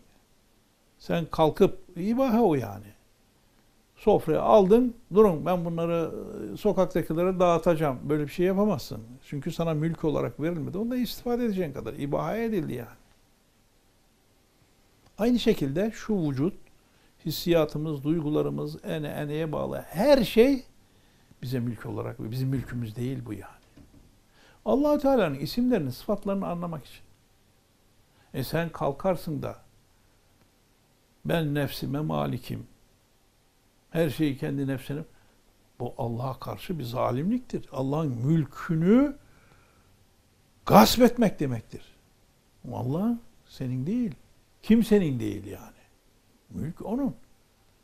Sen 0.98 1.26
kalkıp, 1.30 1.78
ibahe 1.96 2.38
o 2.38 2.54
yani. 2.54 2.86
Sofraya 3.96 4.42
aldın, 4.42 4.94
durun 5.14 5.46
ben 5.46 5.64
bunları 5.64 6.10
sokaktakilere 6.56 7.40
dağıtacağım. 7.40 7.98
Böyle 8.02 8.22
bir 8.22 8.32
şey 8.32 8.46
yapamazsın. 8.46 9.02
Çünkü 9.26 9.52
sana 9.52 9.74
mülk 9.74 10.04
olarak 10.04 10.40
verilmedi. 10.40 10.78
Onda 10.78 10.96
istifade 10.96 11.44
edeceğin 11.44 11.72
kadar 11.72 11.94
ibahe 11.94 12.44
edildi 12.44 12.74
yani. 12.74 13.05
Aynı 15.18 15.38
şekilde 15.38 15.90
şu 15.94 16.30
vücut, 16.30 16.54
hissiyatımız, 17.24 18.04
duygularımız, 18.04 18.84
ene 18.84 19.08
eneye 19.08 19.52
bağlı 19.52 19.84
her 19.88 20.24
şey 20.24 20.64
bize 21.42 21.60
mülk 21.60 21.86
olarak 21.86 22.30
bizim 22.30 22.48
mülkümüz 22.48 22.96
değil 22.96 23.24
bu 23.24 23.32
yani. 23.32 23.50
allah 24.64 24.98
Teala'nın 24.98 25.34
isimlerini, 25.34 25.92
sıfatlarını 25.92 26.46
anlamak 26.46 26.86
için. 26.86 27.00
E 28.34 28.44
sen 28.44 28.68
kalkarsın 28.68 29.42
da 29.42 29.56
ben 31.24 31.54
nefsime 31.54 32.00
malikim. 32.00 32.66
Her 33.90 34.10
şeyi 34.10 34.38
kendi 34.38 34.66
nefsine 34.66 35.00
bu 35.80 35.94
Allah'a 35.98 36.38
karşı 36.38 36.78
bir 36.78 36.84
zalimliktir. 36.84 37.68
Allah'ın 37.72 38.08
mülkünü 38.08 39.16
gasp 40.66 41.02
etmek 41.02 41.40
demektir. 41.40 41.82
Allah 42.72 43.18
senin 43.46 43.86
değil. 43.86 44.14
Kimsenin 44.66 45.20
değil 45.20 45.46
yani. 45.46 45.76
Mülk 46.50 46.86
onun. 46.86 47.14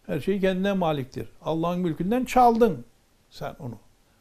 Her 0.06 0.20
şey 0.20 0.40
kendine 0.40 0.72
maliktir. 0.72 1.28
Allah'ın 1.42 1.80
mülkünden 1.80 2.24
çaldın 2.24 2.84
sen 3.30 3.56
onu. 3.58 3.78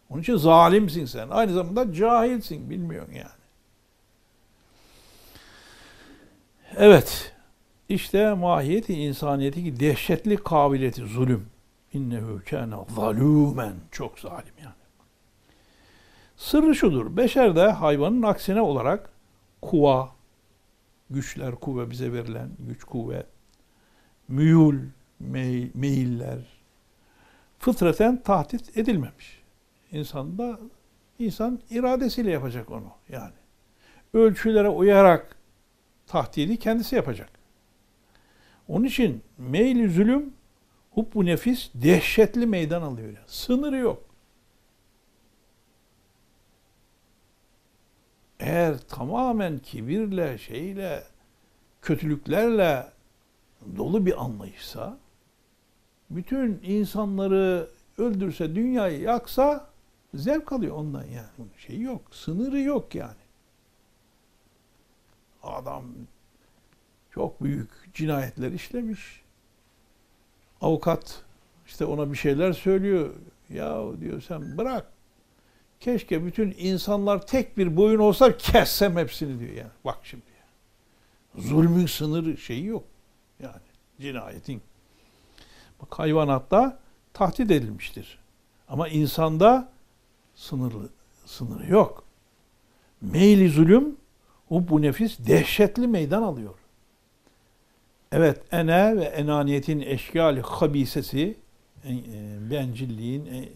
Onun 0.09 0.21
için 0.21 0.35
zalimsin 0.35 1.05
sen. 1.05 1.29
Aynı 1.29 1.53
zamanda 1.53 1.93
cahilsin. 1.93 2.69
Bilmiyorsun 2.69 3.13
yani. 3.13 3.41
Evet. 6.77 7.33
İşte 7.89 8.33
mahiyeti 8.33 8.93
insaniyeti 8.93 9.79
dehşetli 9.79 10.37
kabiliyeti 10.37 11.01
zulüm. 11.01 11.45
İnnehu 11.93 12.41
kâne 12.49 12.75
zalûmen. 12.75 13.73
Çok 13.91 14.19
zalim 14.19 14.53
yani. 14.63 14.73
Sırrı 16.37 16.75
şudur. 16.75 17.17
Beşerde 17.17 17.71
hayvanın 17.71 18.21
aksine 18.21 18.61
olarak 18.61 19.09
kuva, 19.61 20.09
güçler, 21.13 21.55
kuvve 21.55 21.89
bize 21.89 22.13
verilen 22.13 22.49
güç, 22.59 22.83
kuvvet, 22.83 23.25
müyül, 24.27 24.79
meyiller 25.73 26.61
fıtraten 27.59 28.23
tahdit 28.23 28.77
edilmemiş. 28.77 29.41
İnsan 29.91 30.37
da 30.37 30.59
insan 31.19 31.59
iradesiyle 31.69 32.31
yapacak 32.31 32.71
onu 32.71 32.91
yani. 33.09 33.33
Ölçülere 34.13 34.69
uyarak 34.69 35.35
tahdidi 36.07 36.57
kendisi 36.57 36.95
yapacak. 36.95 37.29
Onun 38.67 38.85
için 38.85 39.21
meyli 39.37 39.89
zulüm 39.89 40.33
hubbu 40.91 41.25
nefis 41.25 41.69
dehşetli 41.73 42.45
meydan 42.45 42.81
alıyor. 42.81 43.07
Yani. 43.07 43.25
Sınırı 43.27 43.77
yok. 43.77 44.10
Eğer 48.51 48.77
tamamen 48.77 49.59
kibirle, 49.59 50.37
şeyle, 50.37 51.03
kötülüklerle 51.81 52.85
dolu 53.77 54.05
bir 54.05 54.23
anlayışsa, 54.23 54.97
bütün 56.09 56.59
insanları 56.63 57.67
öldürse, 57.97 58.55
dünyayı 58.55 58.99
yaksa 58.99 59.67
zevk 60.13 60.51
alıyor 60.51 60.75
ondan 60.75 61.03
yani. 61.03 61.49
Şey 61.57 61.79
yok, 61.79 62.01
sınırı 62.11 62.59
yok 62.59 62.95
yani. 62.95 63.21
Adam 65.43 65.85
çok 67.11 67.43
büyük 67.43 67.69
cinayetler 67.93 68.51
işlemiş. 68.51 69.21
Avukat 70.61 71.23
işte 71.65 71.85
ona 71.85 72.11
bir 72.11 72.17
şeyler 72.17 72.53
söylüyor. 72.53 73.13
Ya 73.49 73.99
diyor 73.99 74.21
sen 74.21 74.57
bırak. 74.57 74.91
Keşke 75.81 76.25
bütün 76.25 76.55
insanlar 76.57 77.27
tek 77.27 77.57
bir 77.57 77.77
boyun 77.77 77.99
olsa 77.99 78.37
kessem 78.37 78.97
hepsini 78.97 79.39
diyor 79.39 79.53
yani. 79.53 79.71
Bak 79.85 79.97
şimdi. 80.03 80.23
Zulmün 81.35 81.85
sınırı 81.85 82.37
şeyi 82.37 82.65
yok. 82.65 82.83
Yani 83.39 83.61
cinayetin. 84.01 84.61
Bak 85.81 85.99
hayvanatta 85.99 86.79
tahdit 87.13 87.51
edilmiştir. 87.51 88.19
Ama 88.67 88.87
insanda 88.87 89.69
sınırlı 90.35 90.89
sınırı 91.25 91.71
yok. 91.71 92.03
Meyli 93.01 93.49
zulüm 93.49 93.95
o 94.49 94.67
bu 94.67 94.81
nefis 94.81 95.19
dehşetli 95.19 95.87
meydan 95.87 96.21
alıyor. 96.21 96.55
Evet, 98.11 98.41
ene 98.51 98.97
ve 98.97 99.03
enaniyetin 99.03 99.79
eşkali 99.79 100.41
habisesi, 100.41 101.37
e, 101.85 101.91
bencilliğin 102.51 103.25
e, 103.25 103.49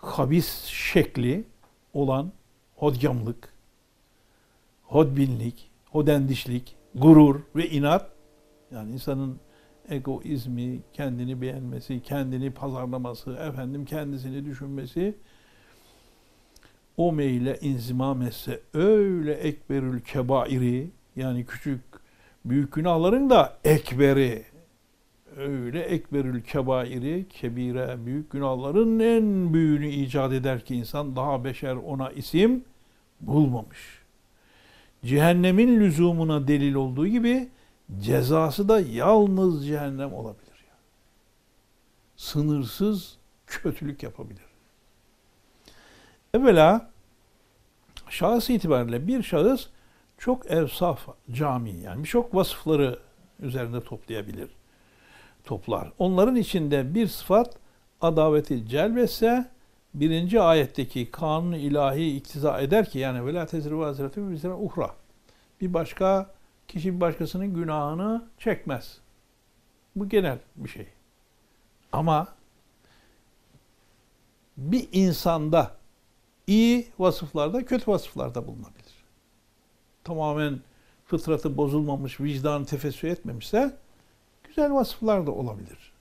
habis 0.00 0.64
şekli 0.64 1.44
olan 1.94 2.32
hodgamlık, 2.76 3.54
hodbinlik, 4.82 5.70
hodendişlik, 5.90 6.76
gurur 6.94 7.40
ve 7.56 7.70
inat, 7.70 8.10
yani 8.70 8.92
insanın 8.92 9.40
egoizmi, 9.90 10.80
kendini 10.92 11.40
beğenmesi, 11.40 12.02
kendini 12.02 12.50
pazarlaması, 12.50 13.32
efendim 13.32 13.84
kendisini 13.84 14.44
düşünmesi, 14.44 15.14
o 16.96 17.12
meyle 17.12 17.58
inzimam 17.60 18.22
etse 18.22 18.60
öyle 18.74 19.32
ekberül 19.32 20.00
kebairi 20.00 20.90
yani 21.16 21.46
küçük 21.46 21.80
büyük 22.44 22.72
günahların 22.72 23.30
da 23.30 23.58
ekberi 23.64 24.44
öyle 25.36 25.80
ekberül 25.80 26.42
kebairi 26.42 27.26
kebire 27.28 28.06
büyük 28.06 28.30
günahların 28.30 28.98
en 28.98 29.54
büyüğünü 29.54 29.88
icat 29.88 30.32
eder 30.32 30.64
ki 30.64 30.76
insan 30.76 31.16
daha 31.16 31.44
beşer 31.44 31.74
ona 31.74 32.10
isim 32.10 32.64
bulmamış. 33.20 34.00
Cehennemin 35.04 35.80
lüzumuna 35.80 36.48
delil 36.48 36.74
olduğu 36.74 37.06
gibi 37.06 37.48
cezası 38.00 38.68
da 38.68 38.80
yalnız 38.80 39.66
cehennem 39.66 40.12
olabilir. 40.12 40.64
Yani. 40.68 40.80
Sınırsız 42.16 43.16
kötülük 43.46 44.02
yapabilir. 44.02 44.42
Evvela 46.34 46.90
şahıs 48.08 48.50
itibariyle 48.50 49.06
bir 49.06 49.22
şahıs 49.22 49.66
çok 50.18 50.50
evsaf 50.50 51.08
cami 51.32 51.70
yani 51.70 52.02
birçok 52.02 52.34
vasıfları 52.34 52.98
üzerinde 53.40 53.84
toplayabilir. 53.84 54.59
Toplar. 55.44 55.92
Onların 55.98 56.36
içinde 56.36 56.94
bir 56.94 57.06
sıfat 57.06 57.56
adaveti 58.00 58.68
celbetse 58.68 59.50
birinci 59.94 60.40
ayetteki 60.40 61.10
kanun 61.10 61.52
ilahi 61.52 62.16
iktiza 62.16 62.60
eder 62.60 62.90
ki 62.90 62.98
yani 62.98 63.26
vela 63.26 63.46
tezri 63.46 63.78
vaziretü 63.78 64.30
bizlere 64.30 64.54
uhra. 64.54 64.90
Bir 65.60 65.74
başka 65.74 66.30
kişi 66.68 66.94
bir 66.94 67.00
başkasının 67.00 67.54
günahını 67.54 68.28
çekmez. 68.38 68.98
Bu 69.96 70.08
genel 70.08 70.38
bir 70.56 70.68
şey. 70.68 70.86
Ama 71.92 72.28
bir 74.56 74.88
insanda 74.92 75.76
iyi 76.46 76.88
vasıflarda, 76.98 77.64
kötü 77.64 77.90
vasıflarda 77.90 78.46
bulunabilir. 78.46 78.94
Tamamen 80.04 80.60
fıtratı 81.06 81.56
bozulmamış, 81.56 82.20
vicdanı 82.20 82.66
tefessü 82.66 83.08
etmemişse 83.08 83.76
güzel 84.50 84.72
vasıflar 84.72 85.26
da 85.26 85.30
olabilir. 85.30 85.92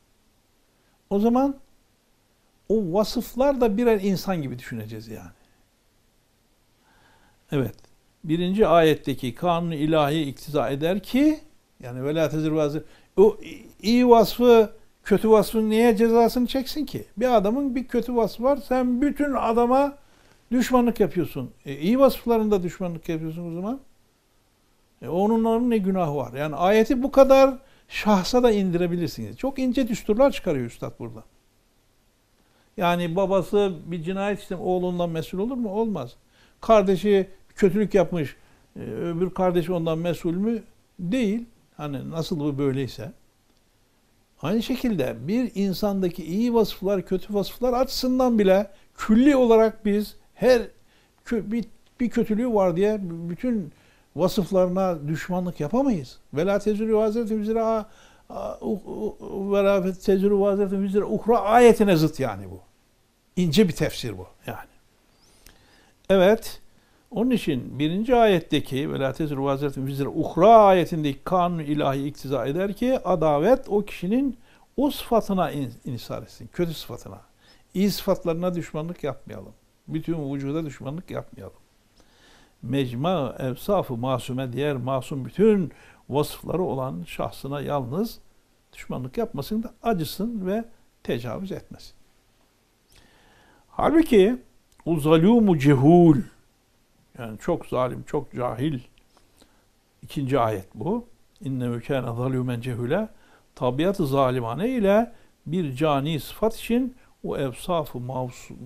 O 1.09 1.19
zaman 1.19 1.55
o 2.69 2.93
vasıflar 2.93 3.61
da 3.61 3.77
birer 3.77 4.01
insan 4.01 4.41
gibi 4.41 4.59
düşüneceğiz 4.59 5.07
yani. 5.07 5.31
Evet. 7.51 7.75
Birinci 8.23 8.67
ayetteki 8.67 9.35
kanun 9.35 9.71
ilahi 9.71 10.21
iktiza 10.21 10.69
eder 10.69 11.03
ki 11.03 11.39
yani 11.79 12.03
vela 12.03 12.29
tezir 12.29 12.51
vazir 12.51 12.83
o 13.17 13.37
iyi 13.81 14.09
vasfı 14.09 14.73
kötü 15.03 15.29
vasfın 15.29 15.69
niye 15.69 15.97
cezasını 15.97 16.47
çeksin 16.47 16.85
ki? 16.85 17.05
Bir 17.17 17.35
adamın 17.35 17.75
bir 17.75 17.87
kötü 17.87 18.15
vasfı 18.15 18.43
var. 18.43 18.57
Sen 18.57 19.01
bütün 19.01 19.33
adama 19.33 19.97
Düşmanlık 20.51 20.99
yapıyorsun. 20.99 21.51
E, 21.65 21.77
iyi 21.77 21.99
vasıflarında 21.99 22.63
düşmanlık 22.63 23.09
yapıyorsun 23.09 23.51
o 23.51 23.53
zaman. 23.53 23.79
E, 25.01 25.07
onların 25.07 25.69
ne 25.69 25.77
günahı 25.77 26.15
var? 26.15 26.33
Yani 26.33 26.55
ayeti 26.55 27.03
bu 27.03 27.11
kadar 27.11 27.57
şahsa 27.89 28.43
da 28.43 28.51
indirebilirsiniz. 28.51 29.37
Çok 29.37 29.59
ince 29.59 29.87
düsturlar 29.87 30.31
çıkarıyor 30.31 30.65
Üstad 30.65 30.99
burada. 30.99 31.23
Yani 32.77 33.15
babası 33.15 33.73
bir 33.85 34.03
cinayet 34.03 34.39
işte 34.39 34.55
oğlundan 34.55 35.09
mesul 35.09 35.39
olur 35.39 35.57
mu? 35.57 35.69
Olmaz. 35.69 36.15
Kardeşi 36.61 37.29
kötülük 37.55 37.93
yapmış, 37.93 38.35
e, 38.75 38.79
öbür 38.79 39.29
kardeşi 39.29 39.73
ondan 39.73 39.97
mesul 39.97 40.33
mü? 40.33 40.63
Değil. 40.99 41.45
Hani 41.77 42.09
nasıl 42.09 42.39
bu 42.39 42.57
böyleyse. 42.57 43.11
Aynı 44.41 44.63
şekilde 44.63 45.15
bir 45.27 45.51
insandaki 45.55 46.25
iyi 46.25 46.53
vasıflar, 46.53 47.05
kötü 47.05 47.33
vasıflar 47.33 47.73
açısından 47.73 48.39
bile 48.39 48.71
külli 48.97 49.35
olarak 49.35 49.85
biz 49.85 50.15
her 50.33 50.61
bir, 51.31 51.65
bir 51.99 52.09
kötülüğü 52.09 52.53
var 52.53 52.75
diye 52.75 52.99
bütün 53.01 53.71
vasıflarına 54.19 55.07
düşmanlık 55.07 55.59
yapamayız. 55.59 56.19
Vela 56.33 56.59
tezürü 56.59 56.95
vazireti 56.95 57.39
vizira 57.39 57.89
vela 59.31 59.93
tezürü 59.93 60.39
vazireti 60.39 60.81
vizira 60.81 61.05
ukra 61.05 61.39
ayetine 61.39 61.95
zıt 61.95 62.19
yani 62.19 62.51
bu. 62.51 62.59
İnce 63.35 63.67
bir 63.67 63.73
tefsir 63.73 64.17
bu 64.17 64.27
yani. 64.47 64.69
Evet. 66.09 66.61
Onun 67.11 67.31
için 67.31 67.79
birinci 67.79 68.15
ayetteki 68.15 68.93
vela 68.93 69.13
tezürü 69.13 69.41
vazireti 69.41 69.85
vizira 69.85 70.09
ukra 70.09 70.49
ayetindeki 70.49 71.19
kanun 71.23 71.59
ilahi 71.59 72.07
iktiza 72.07 72.45
eder 72.45 72.73
ki 72.73 72.99
adavet 72.99 73.69
o 73.69 73.85
kişinin 73.85 74.37
o 74.77 74.91
sıfatına 74.91 75.51
insar 75.85 76.23
etsin. 76.23 76.49
Kötü 76.53 76.73
sıfatına. 76.73 77.21
İyi 77.73 77.91
sıfatlarına 77.91 78.55
düşmanlık 78.55 79.03
yapmayalım 79.03 79.53
bütün 79.93 80.33
vücuda 80.33 80.65
düşmanlık 80.65 81.11
yapmayalım. 81.11 81.57
Mecma 82.61 83.35
evsafı 83.39 83.97
masume 83.97 84.53
diğer 84.53 84.75
masum 84.75 85.25
bütün 85.25 85.71
vasıfları 86.09 86.63
olan 86.63 87.03
şahsına 87.07 87.61
yalnız 87.61 88.19
düşmanlık 88.73 89.17
yapmasın 89.17 89.63
da 89.63 89.73
acısın 89.83 90.45
ve 90.45 90.65
tecavüz 91.03 91.51
etmesin. 91.51 91.93
Halbuki 93.69 94.37
o 94.85 95.57
cehul 95.57 96.17
yani 97.17 97.39
çok 97.39 97.65
zalim, 97.65 98.03
çok 98.03 98.35
cahil 98.35 98.79
ikinci 100.01 100.39
ayet 100.39 100.67
bu. 100.75 101.05
İnne 101.41 101.79
kâne 101.79 102.07
zalûmen 102.07 102.61
cehule 102.61 103.09
tabiatı 103.55 104.07
zalimane 104.07 104.69
ile 104.69 105.11
bir 105.45 105.75
cani 105.75 106.19
sıfat 106.19 106.55
için 106.55 106.95
o 107.23 107.37
evsafı 107.37 107.99
masum, 107.99 108.57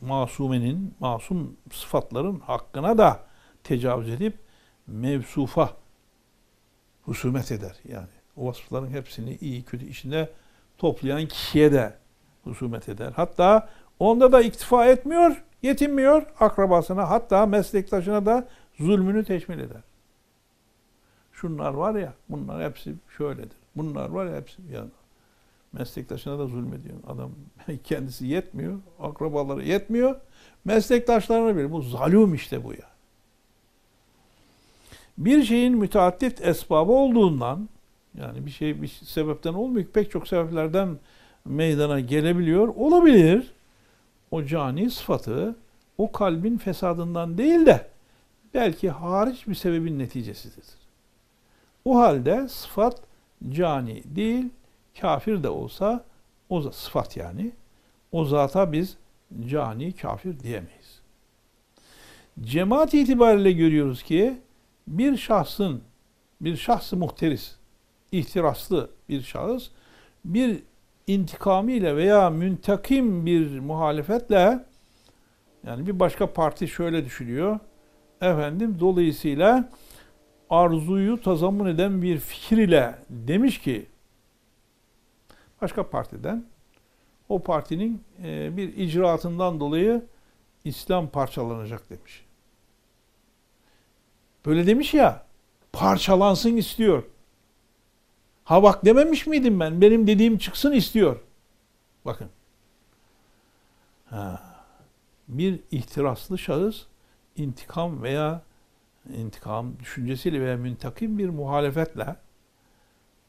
masumenin, 0.00 0.94
masum 1.00 1.56
sıfatların 1.72 2.40
hakkına 2.40 2.98
da 2.98 3.20
tecavüz 3.64 4.08
edip 4.08 4.38
mevsufa 4.86 5.70
husumet 7.02 7.52
eder 7.52 7.76
yani. 7.88 8.08
O 8.36 8.46
vasıfların 8.46 8.90
hepsini 8.90 9.36
iyi 9.40 9.62
kötü 9.62 9.86
içinde 9.86 10.30
toplayan 10.78 11.26
kişiye 11.28 11.72
de 11.72 11.94
husumet 12.44 12.88
eder. 12.88 13.12
Hatta 13.16 13.68
onda 13.98 14.32
da 14.32 14.42
iktifa 14.42 14.86
etmiyor, 14.86 15.44
yetinmiyor 15.62 16.22
akrabasına 16.40 17.10
hatta 17.10 17.46
meslektaşına 17.46 18.26
da 18.26 18.48
zulmünü 18.80 19.24
teşmil 19.24 19.58
eder. 19.58 19.82
Şunlar 21.32 21.74
var 21.74 21.94
ya, 21.94 22.14
bunlar 22.28 22.64
hepsi 22.64 22.94
şöyledir. 23.16 23.56
Bunlar 23.76 24.08
var 24.08 24.26
ya 24.26 24.36
hepsi 24.36 24.62
yani 24.72 24.90
meslektaşına 25.72 26.38
da 26.38 26.46
zulmediyor. 26.46 26.96
Adam 27.06 27.30
kendisi 27.84 28.26
yetmiyor, 28.26 28.78
akrabaları 29.00 29.64
yetmiyor. 29.64 30.16
Meslektaşlarına 30.64 31.56
bir 31.56 31.72
bu 31.72 31.82
zalim 31.82 32.34
işte 32.34 32.64
bu 32.64 32.72
ya. 32.72 32.92
Bir 35.18 35.42
şeyin 35.42 35.76
müteaddit 35.78 36.40
esbabı 36.46 36.92
olduğundan 36.92 37.68
yani 38.18 38.46
bir 38.46 38.50
şey 38.50 38.82
bir 38.82 38.88
sebepten 38.88 39.54
olmuyor. 39.54 39.86
Pek 39.86 40.10
çok 40.10 40.28
sebeplerden 40.28 40.98
meydana 41.44 42.00
gelebiliyor. 42.00 42.68
Olabilir. 42.68 43.52
O 44.30 44.44
cani 44.44 44.90
sıfatı 44.90 45.56
o 45.98 46.12
kalbin 46.12 46.58
fesadından 46.58 47.38
değil 47.38 47.66
de 47.66 47.88
belki 48.54 48.90
hariç 48.90 49.48
bir 49.48 49.54
sebebin 49.54 49.98
neticesidir. 49.98 50.64
O 51.84 51.98
halde 51.98 52.48
sıfat 52.48 53.00
cani 53.50 54.02
değil, 54.04 54.48
kafir 55.00 55.42
de 55.42 55.48
olsa 55.48 56.04
o 56.48 56.60
sıfat 56.70 57.16
yani 57.16 57.52
o 58.12 58.24
zata 58.24 58.72
biz 58.72 58.96
cani 59.46 59.92
kafir 59.92 60.40
diyemeyiz. 60.40 61.00
Cemaat 62.40 62.94
itibariyle 62.94 63.52
görüyoruz 63.52 64.02
ki 64.02 64.38
bir 64.86 65.16
şahsın 65.16 65.82
bir 66.40 66.56
şahsı 66.56 66.96
muhteris, 66.96 67.56
ihtiraslı 68.12 68.90
bir 69.08 69.22
şahıs 69.22 69.68
bir 70.24 70.58
intikamiyle 71.06 71.96
veya 71.96 72.30
müntakim 72.30 73.26
bir 73.26 73.60
muhalefetle 73.60 74.64
yani 75.66 75.86
bir 75.86 76.00
başka 76.00 76.32
parti 76.32 76.68
şöyle 76.68 77.04
düşünüyor. 77.04 77.58
Efendim 78.20 78.76
dolayısıyla 78.80 79.70
arzuyu 80.50 81.20
tazammun 81.20 81.66
eden 81.66 82.02
bir 82.02 82.18
fikir 82.18 82.58
ile 82.58 82.94
demiş 83.10 83.58
ki 83.58 83.86
başka 85.62 85.90
partiden 85.90 86.44
o 87.28 87.42
partinin 87.42 88.04
e, 88.22 88.56
bir 88.56 88.76
icraatından 88.76 89.60
dolayı 89.60 90.06
İslam 90.64 91.08
parçalanacak 91.08 91.90
demiş. 91.90 92.26
Böyle 94.46 94.66
demiş 94.66 94.94
ya 94.94 95.26
parçalansın 95.72 96.56
istiyor. 96.56 97.02
Ha 98.44 98.62
bak 98.62 98.84
dememiş 98.84 99.26
miydim 99.26 99.60
ben? 99.60 99.80
Benim 99.80 100.06
dediğim 100.06 100.38
çıksın 100.38 100.72
istiyor. 100.72 101.20
Bakın. 102.04 102.28
Ha. 104.04 104.42
Bir 105.28 105.60
ihtiraslı 105.70 106.38
şahıs 106.38 106.82
intikam 107.36 108.02
veya 108.02 108.42
intikam 109.16 109.78
düşüncesiyle 109.80 110.40
veya 110.40 110.56
müntakim 110.56 111.18
bir 111.18 111.28
muhalefetle 111.28 112.16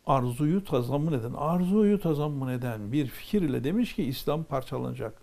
arzuyu 0.08 0.63
tazammun 0.63 1.13
eden, 1.13 1.34
arzuyu 1.38 2.02
tazammun 2.02 2.48
eden 2.48 2.92
bir 2.92 3.08
fikir 3.08 3.42
ile 3.42 3.63
demiş 3.63 3.96
ki 3.96 4.04
İslam 4.04 4.44
parçalanacak. 4.44 5.22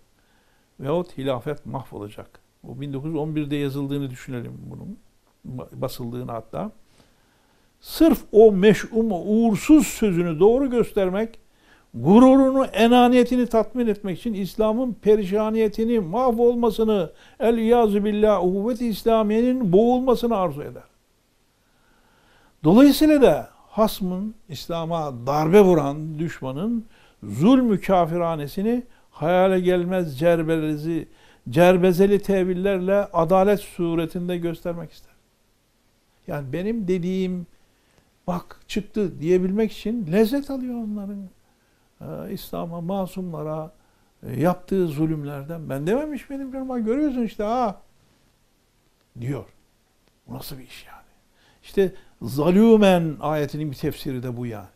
Veyahut 0.79 1.17
hilafet 1.17 1.65
mahvolacak. 1.65 2.39
Bu 2.63 2.83
1911'de 2.83 3.55
yazıldığını 3.55 4.09
düşünelim 4.09 4.53
bunun. 4.65 4.97
Basıldığını 5.71 6.31
hatta. 6.31 6.71
Sırf 7.81 8.23
o 8.31 8.51
meş'um, 8.51 9.11
uğursuz 9.11 9.87
sözünü 9.87 10.39
doğru 10.39 10.69
göstermek, 10.69 11.39
gururunu, 11.93 12.65
enaniyetini 12.65 13.47
tatmin 13.47 13.87
etmek 13.87 14.19
için 14.19 14.33
İslam'ın 14.33 14.93
perişaniyetini, 14.93 15.99
mahvolmasını, 15.99 17.11
el-iyazu 17.39 18.05
billah, 18.05 18.43
uhuvvet-i 18.43 18.87
İslamiye'nin 18.87 19.73
boğulmasını 19.73 20.37
arzu 20.37 20.61
eder. 20.61 20.83
Dolayısıyla 22.63 23.21
da 23.21 23.49
hasmın, 23.71 24.35
İslam'a 24.49 25.27
darbe 25.27 25.61
vuran 25.61 26.19
düşmanın 26.19 26.85
zulmü 27.23 27.81
kafiranesini 27.81 28.83
hayale 29.11 29.59
gelmez 29.59 30.19
cerbelezi, 30.19 31.07
cerbezeli 31.49 32.21
tevillerle 32.21 32.95
adalet 32.95 33.59
suretinde 33.59 34.37
göstermek 34.37 34.91
ister. 34.91 35.11
Yani 36.27 36.53
benim 36.53 36.87
dediğim 36.87 37.47
bak 38.27 38.59
çıktı 38.67 39.19
diyebilmek 39.19 39.71
için 39.71 40.11
lezzet 40.11 40.51
alıyor 40.51 40.75
onların 40.75 41.29
e, 42.01 42.33
İslam'a, 42.33 42.81
masumlara 42.81 43.71
e, 44.23 44.39
yaptığı 44.39 44.87
zulümlerden. 44.87 45.69
Ben 45.69 45.87
dememiş 45.87 46.29
benim 46.29 46.51
canım, 46.51 46.85
görüyorsun 46.85 47.23
işte 47.23 47.43
ha 47.43 47.81
diyor. 49.19 49.45
Bu 50.27 50.33
nasıl 50.33 50.57
bir 50.57 50.63
iş 50.63 50.85
yani? 50.85 51.00
İşte 51.63 51.91
zalümen 52.21 53.15
ayetinin 53.19 53.71
bir 53.71 53.75
tefsiri 53.75 54.23
de 54.23 54.37
bu 54.37 54.45
yani. 54.45 54.67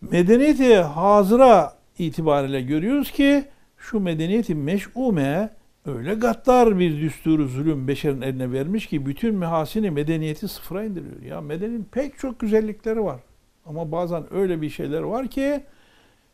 Medeniyeti 0.00 0.76
hazıra 0.76 1.76
itibariyle 1.98 2.60
görüyoruz 2.62 3.10
ki 3.10 3.44
şu 3.78 4.00
medeniyeti 4.00 4.54
meş'ume 4.54 5.50
öyle 5.86 6.14
gaddar 6.14 6.78
bir 6.78 7.00
düsturu 7.00 7.48
zulüm 7.48 7.88
beşerin 7.88 8.20
eline 8.20 8.52
vermiş 8.52 8.86
ki 8.86 9.06
bütün 9.06 9.34
mehasini 9.34 9.90
medeniyeti 9.90 10.48
sıfıra 10.48 10.84
indiriyor. 10.84 11.22
Ya 11.22 11.40
medeniyetin 11.40 11.88
pek 11.92 12.18
çok 12.18 12.40
güzellikleri 12.40 13.04
var. 13.04 13.20
Ama 13.66 13.92
bazen 13.92 14.34
öyle 14.34 14.62
bir 14.62 14.70
şeyler 14.70 15.00
var 15.00 15.28
ki 15.28 15.64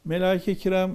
melaike 0.04 0.54
kiram 0.54 0.90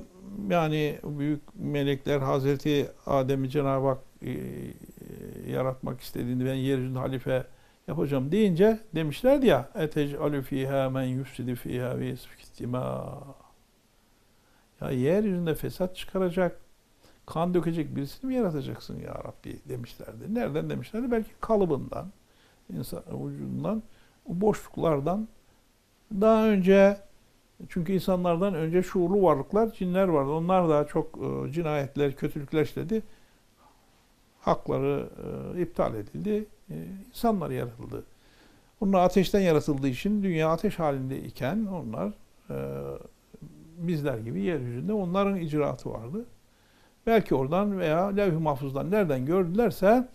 yani 0.49 0.99
büyük 1.03 1.41
melekler 1.55 2.19
Hazreti 2.19 2.87
Adem'i 3.05 3.49
Cenab-ı 3.49 3.87
Hak 3.87 3.99
e, 4.25 4.31
yaratmak 5.51 6.01
istediğini 6.01 6.45
ben 6.45 6.53
yeryüzünde 6.53 6.99
halife 6.99 7.43
yapacağım 7.87 8.31
deyince 8.31 8.79
demişlerdi 8.95 9.47
ya 9.47 9.69
etec'alü 9.75 10.41
fîhâ 10.41 10.89
men 10.89 11.03
yufsidu 11.03 11.55
fîhâ 11.55 11.99
ve 11.99 12.05
yesfikittimâ 12.05 13.17
ya 14.81 14.91
yeryüzünde 14.91 15.55
fesat 15.55 15.95
çıkaracak, 15.95 16.59
kan 17.25 17.53
dökecek 17.53 17.95
birisini 17.95 18.27
mi 18.27 18.35
yaratacaksın 18.35 18.99
ya 18.99 19.13
Rabbi 19.13 19.59
demişlerdi. 19.69 20.35
Nereden 20.35 20.69
demişlerdi? 20.69 21.11
Belki 21.11 21.29
kalıbından, 21.41 22.11
insan 22.73 23.03
vücudundan, 23.09 23.83
boşluklardan 24.27 25.27
daha 26.11 26.47
önce 26.47 26.97
çünkü 27.69 27.93
insanlardan 27.93 28.53
önce 28.53 28.83
şuurlu 28.83 29.23
varlıklar, 29.23 29.71
cinler 29.71 30.07
vardı. 30.07 30.31
Onlar 30.31 30.69
da 30.69 30.87
çok 30.87 31.17
e, 31.17 31.51
cinayetler, 31.51 32.15
kötülükler 32.15 32.61
işledi. 32.61 33.03
Hakları 34.41 35.09
e, 35.55 35.61
iptal 35.61 35.95
edildi. 35.95 36.45
E, 36.69 36.75
insanlar 37.09 37.49
yaratıldı. 37.49 38.03
Onlar 38.81 39.03
ateşten 39.03 39.39
yaratıldığı 39.39 39.87
için 39.87 40.23
dünya 40.23 40.49
ateş 40.49 40.79
halinde 40.79 41.19
iken 41.19 41.65
onlar 41.65 42.07
e, 42.49 42.55
bizler 43.77 44.17
gibi 44.17 44.41
yeryüzünde 44.41 44.93
onların 44.93 45.37
icraatı 45.37 45.89
vardı. 45.89 46.25
Belki 47.07 47.35
oradan 47.35 47.79
veya 47.79 48.07
levh-i 48.07 48.37
mahfuzdan 48.37 48.91
nereden 48.91 49.25
gördülerse 49.25 50.07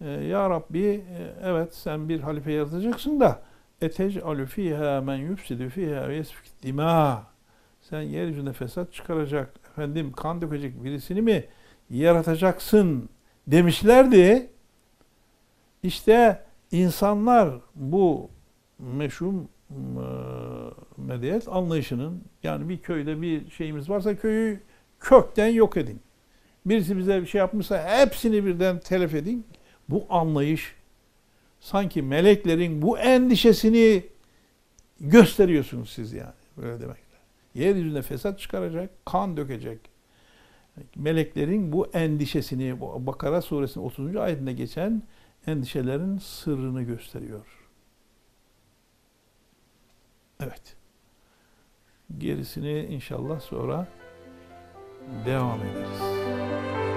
e, 0.00 0.08
Ya 0.08 0.50
Rabbi 0.50 0.84
e, 0.84 1.34
evet 1.42 1.74
sen 1.74 2.08
bir 2.08 2.20
halife 2.20 2.52
yaratacaksın 2.52 3.20
da 3.20 3.42
etec'alü 3.80 4.46
fîhâ 4.46 5.00
men 5.00 5.16
yufsidu 5.16 5.68
fîhâ 5.68 6.08
ve 6.08 6.16
yesfik 6.16 6.62
dimâ 6.62 7.22
sen 7.80 8.00
yeryüzünde 8.00 8.52
fesat 8.52 8.92
çıkaracak, 8.92 9.60
efendim 9.70 10.12
kan 10.12 10.42
dökecek 10.42 10.84
birisini 10.84 11.22
mi 11.22 11.44
yaratacaksın 11.90 13.08
demişlerdi. 13.50 14.50
İşte 15.82 16.42
insanlar 16.70 17.60
bu 17.74 18.30
meşhum 18.78 19.48
medeniyet 20.96 21.48
anlayışının 21.48 22.22
yani 22.42 22.68
bir 22.68 22.78
köyde 22.78 23.22
bir 23.22 23.50
şeyimiz 23.50 23.90
varsa 23.90 24.16
köyü 24.16 24.60
kökten 25.00 25.48
yok 25.48 25.76
edin. 25.76 26.00
Birisi 26.66 26.98
bize 26.98 27.20
bir 27.20 27.26
şey 27.26 27.38
yapmışsa 27.38 27.98
hepsini 27.98 28.46
birden 28.46 28.78
telef 28.78 29.14
edin. 29.14 29.46
Bu 29.88 30.06
anlayış 30.10 30.74
sanki 31.60 32.02
meleklerin 32.02 32.82
bu 32.82 32.98
endişesini 32.98 34.02
gösteriyorsunuz 35.00 35.90
siz 35.90 36.12
yani. 36.12 36.32
Böyle 36.56 36.80
demekle. 36.80 37.02
Yeryüzünde 37.54 38.02
fesat 38.02 38.38
çıkaracak, 38.38 38.90
kan 39.04 39.36
dökecek. 39.36 39.78
Meleklerin 40.96 41.72
bu 41.72 41.86
endişesini, 41.86 42.80
Bakara 42.80 43.42
suresinin 43.42 43.84
30. 43.84 44.16
ayetinde 44.16 44.52
geçen 44.52 45.02
endişelerin 45.46 46.18
sırrını 46.18 46.82
gösteriyor. 46.82 47.46
Evet. 50.40 50.76
Gerisini 52.18 52.84
inşallah 52.84 53.40
sonra 53.40 53.88
devam 55.26 55.60
ederiz. 55.60 56.87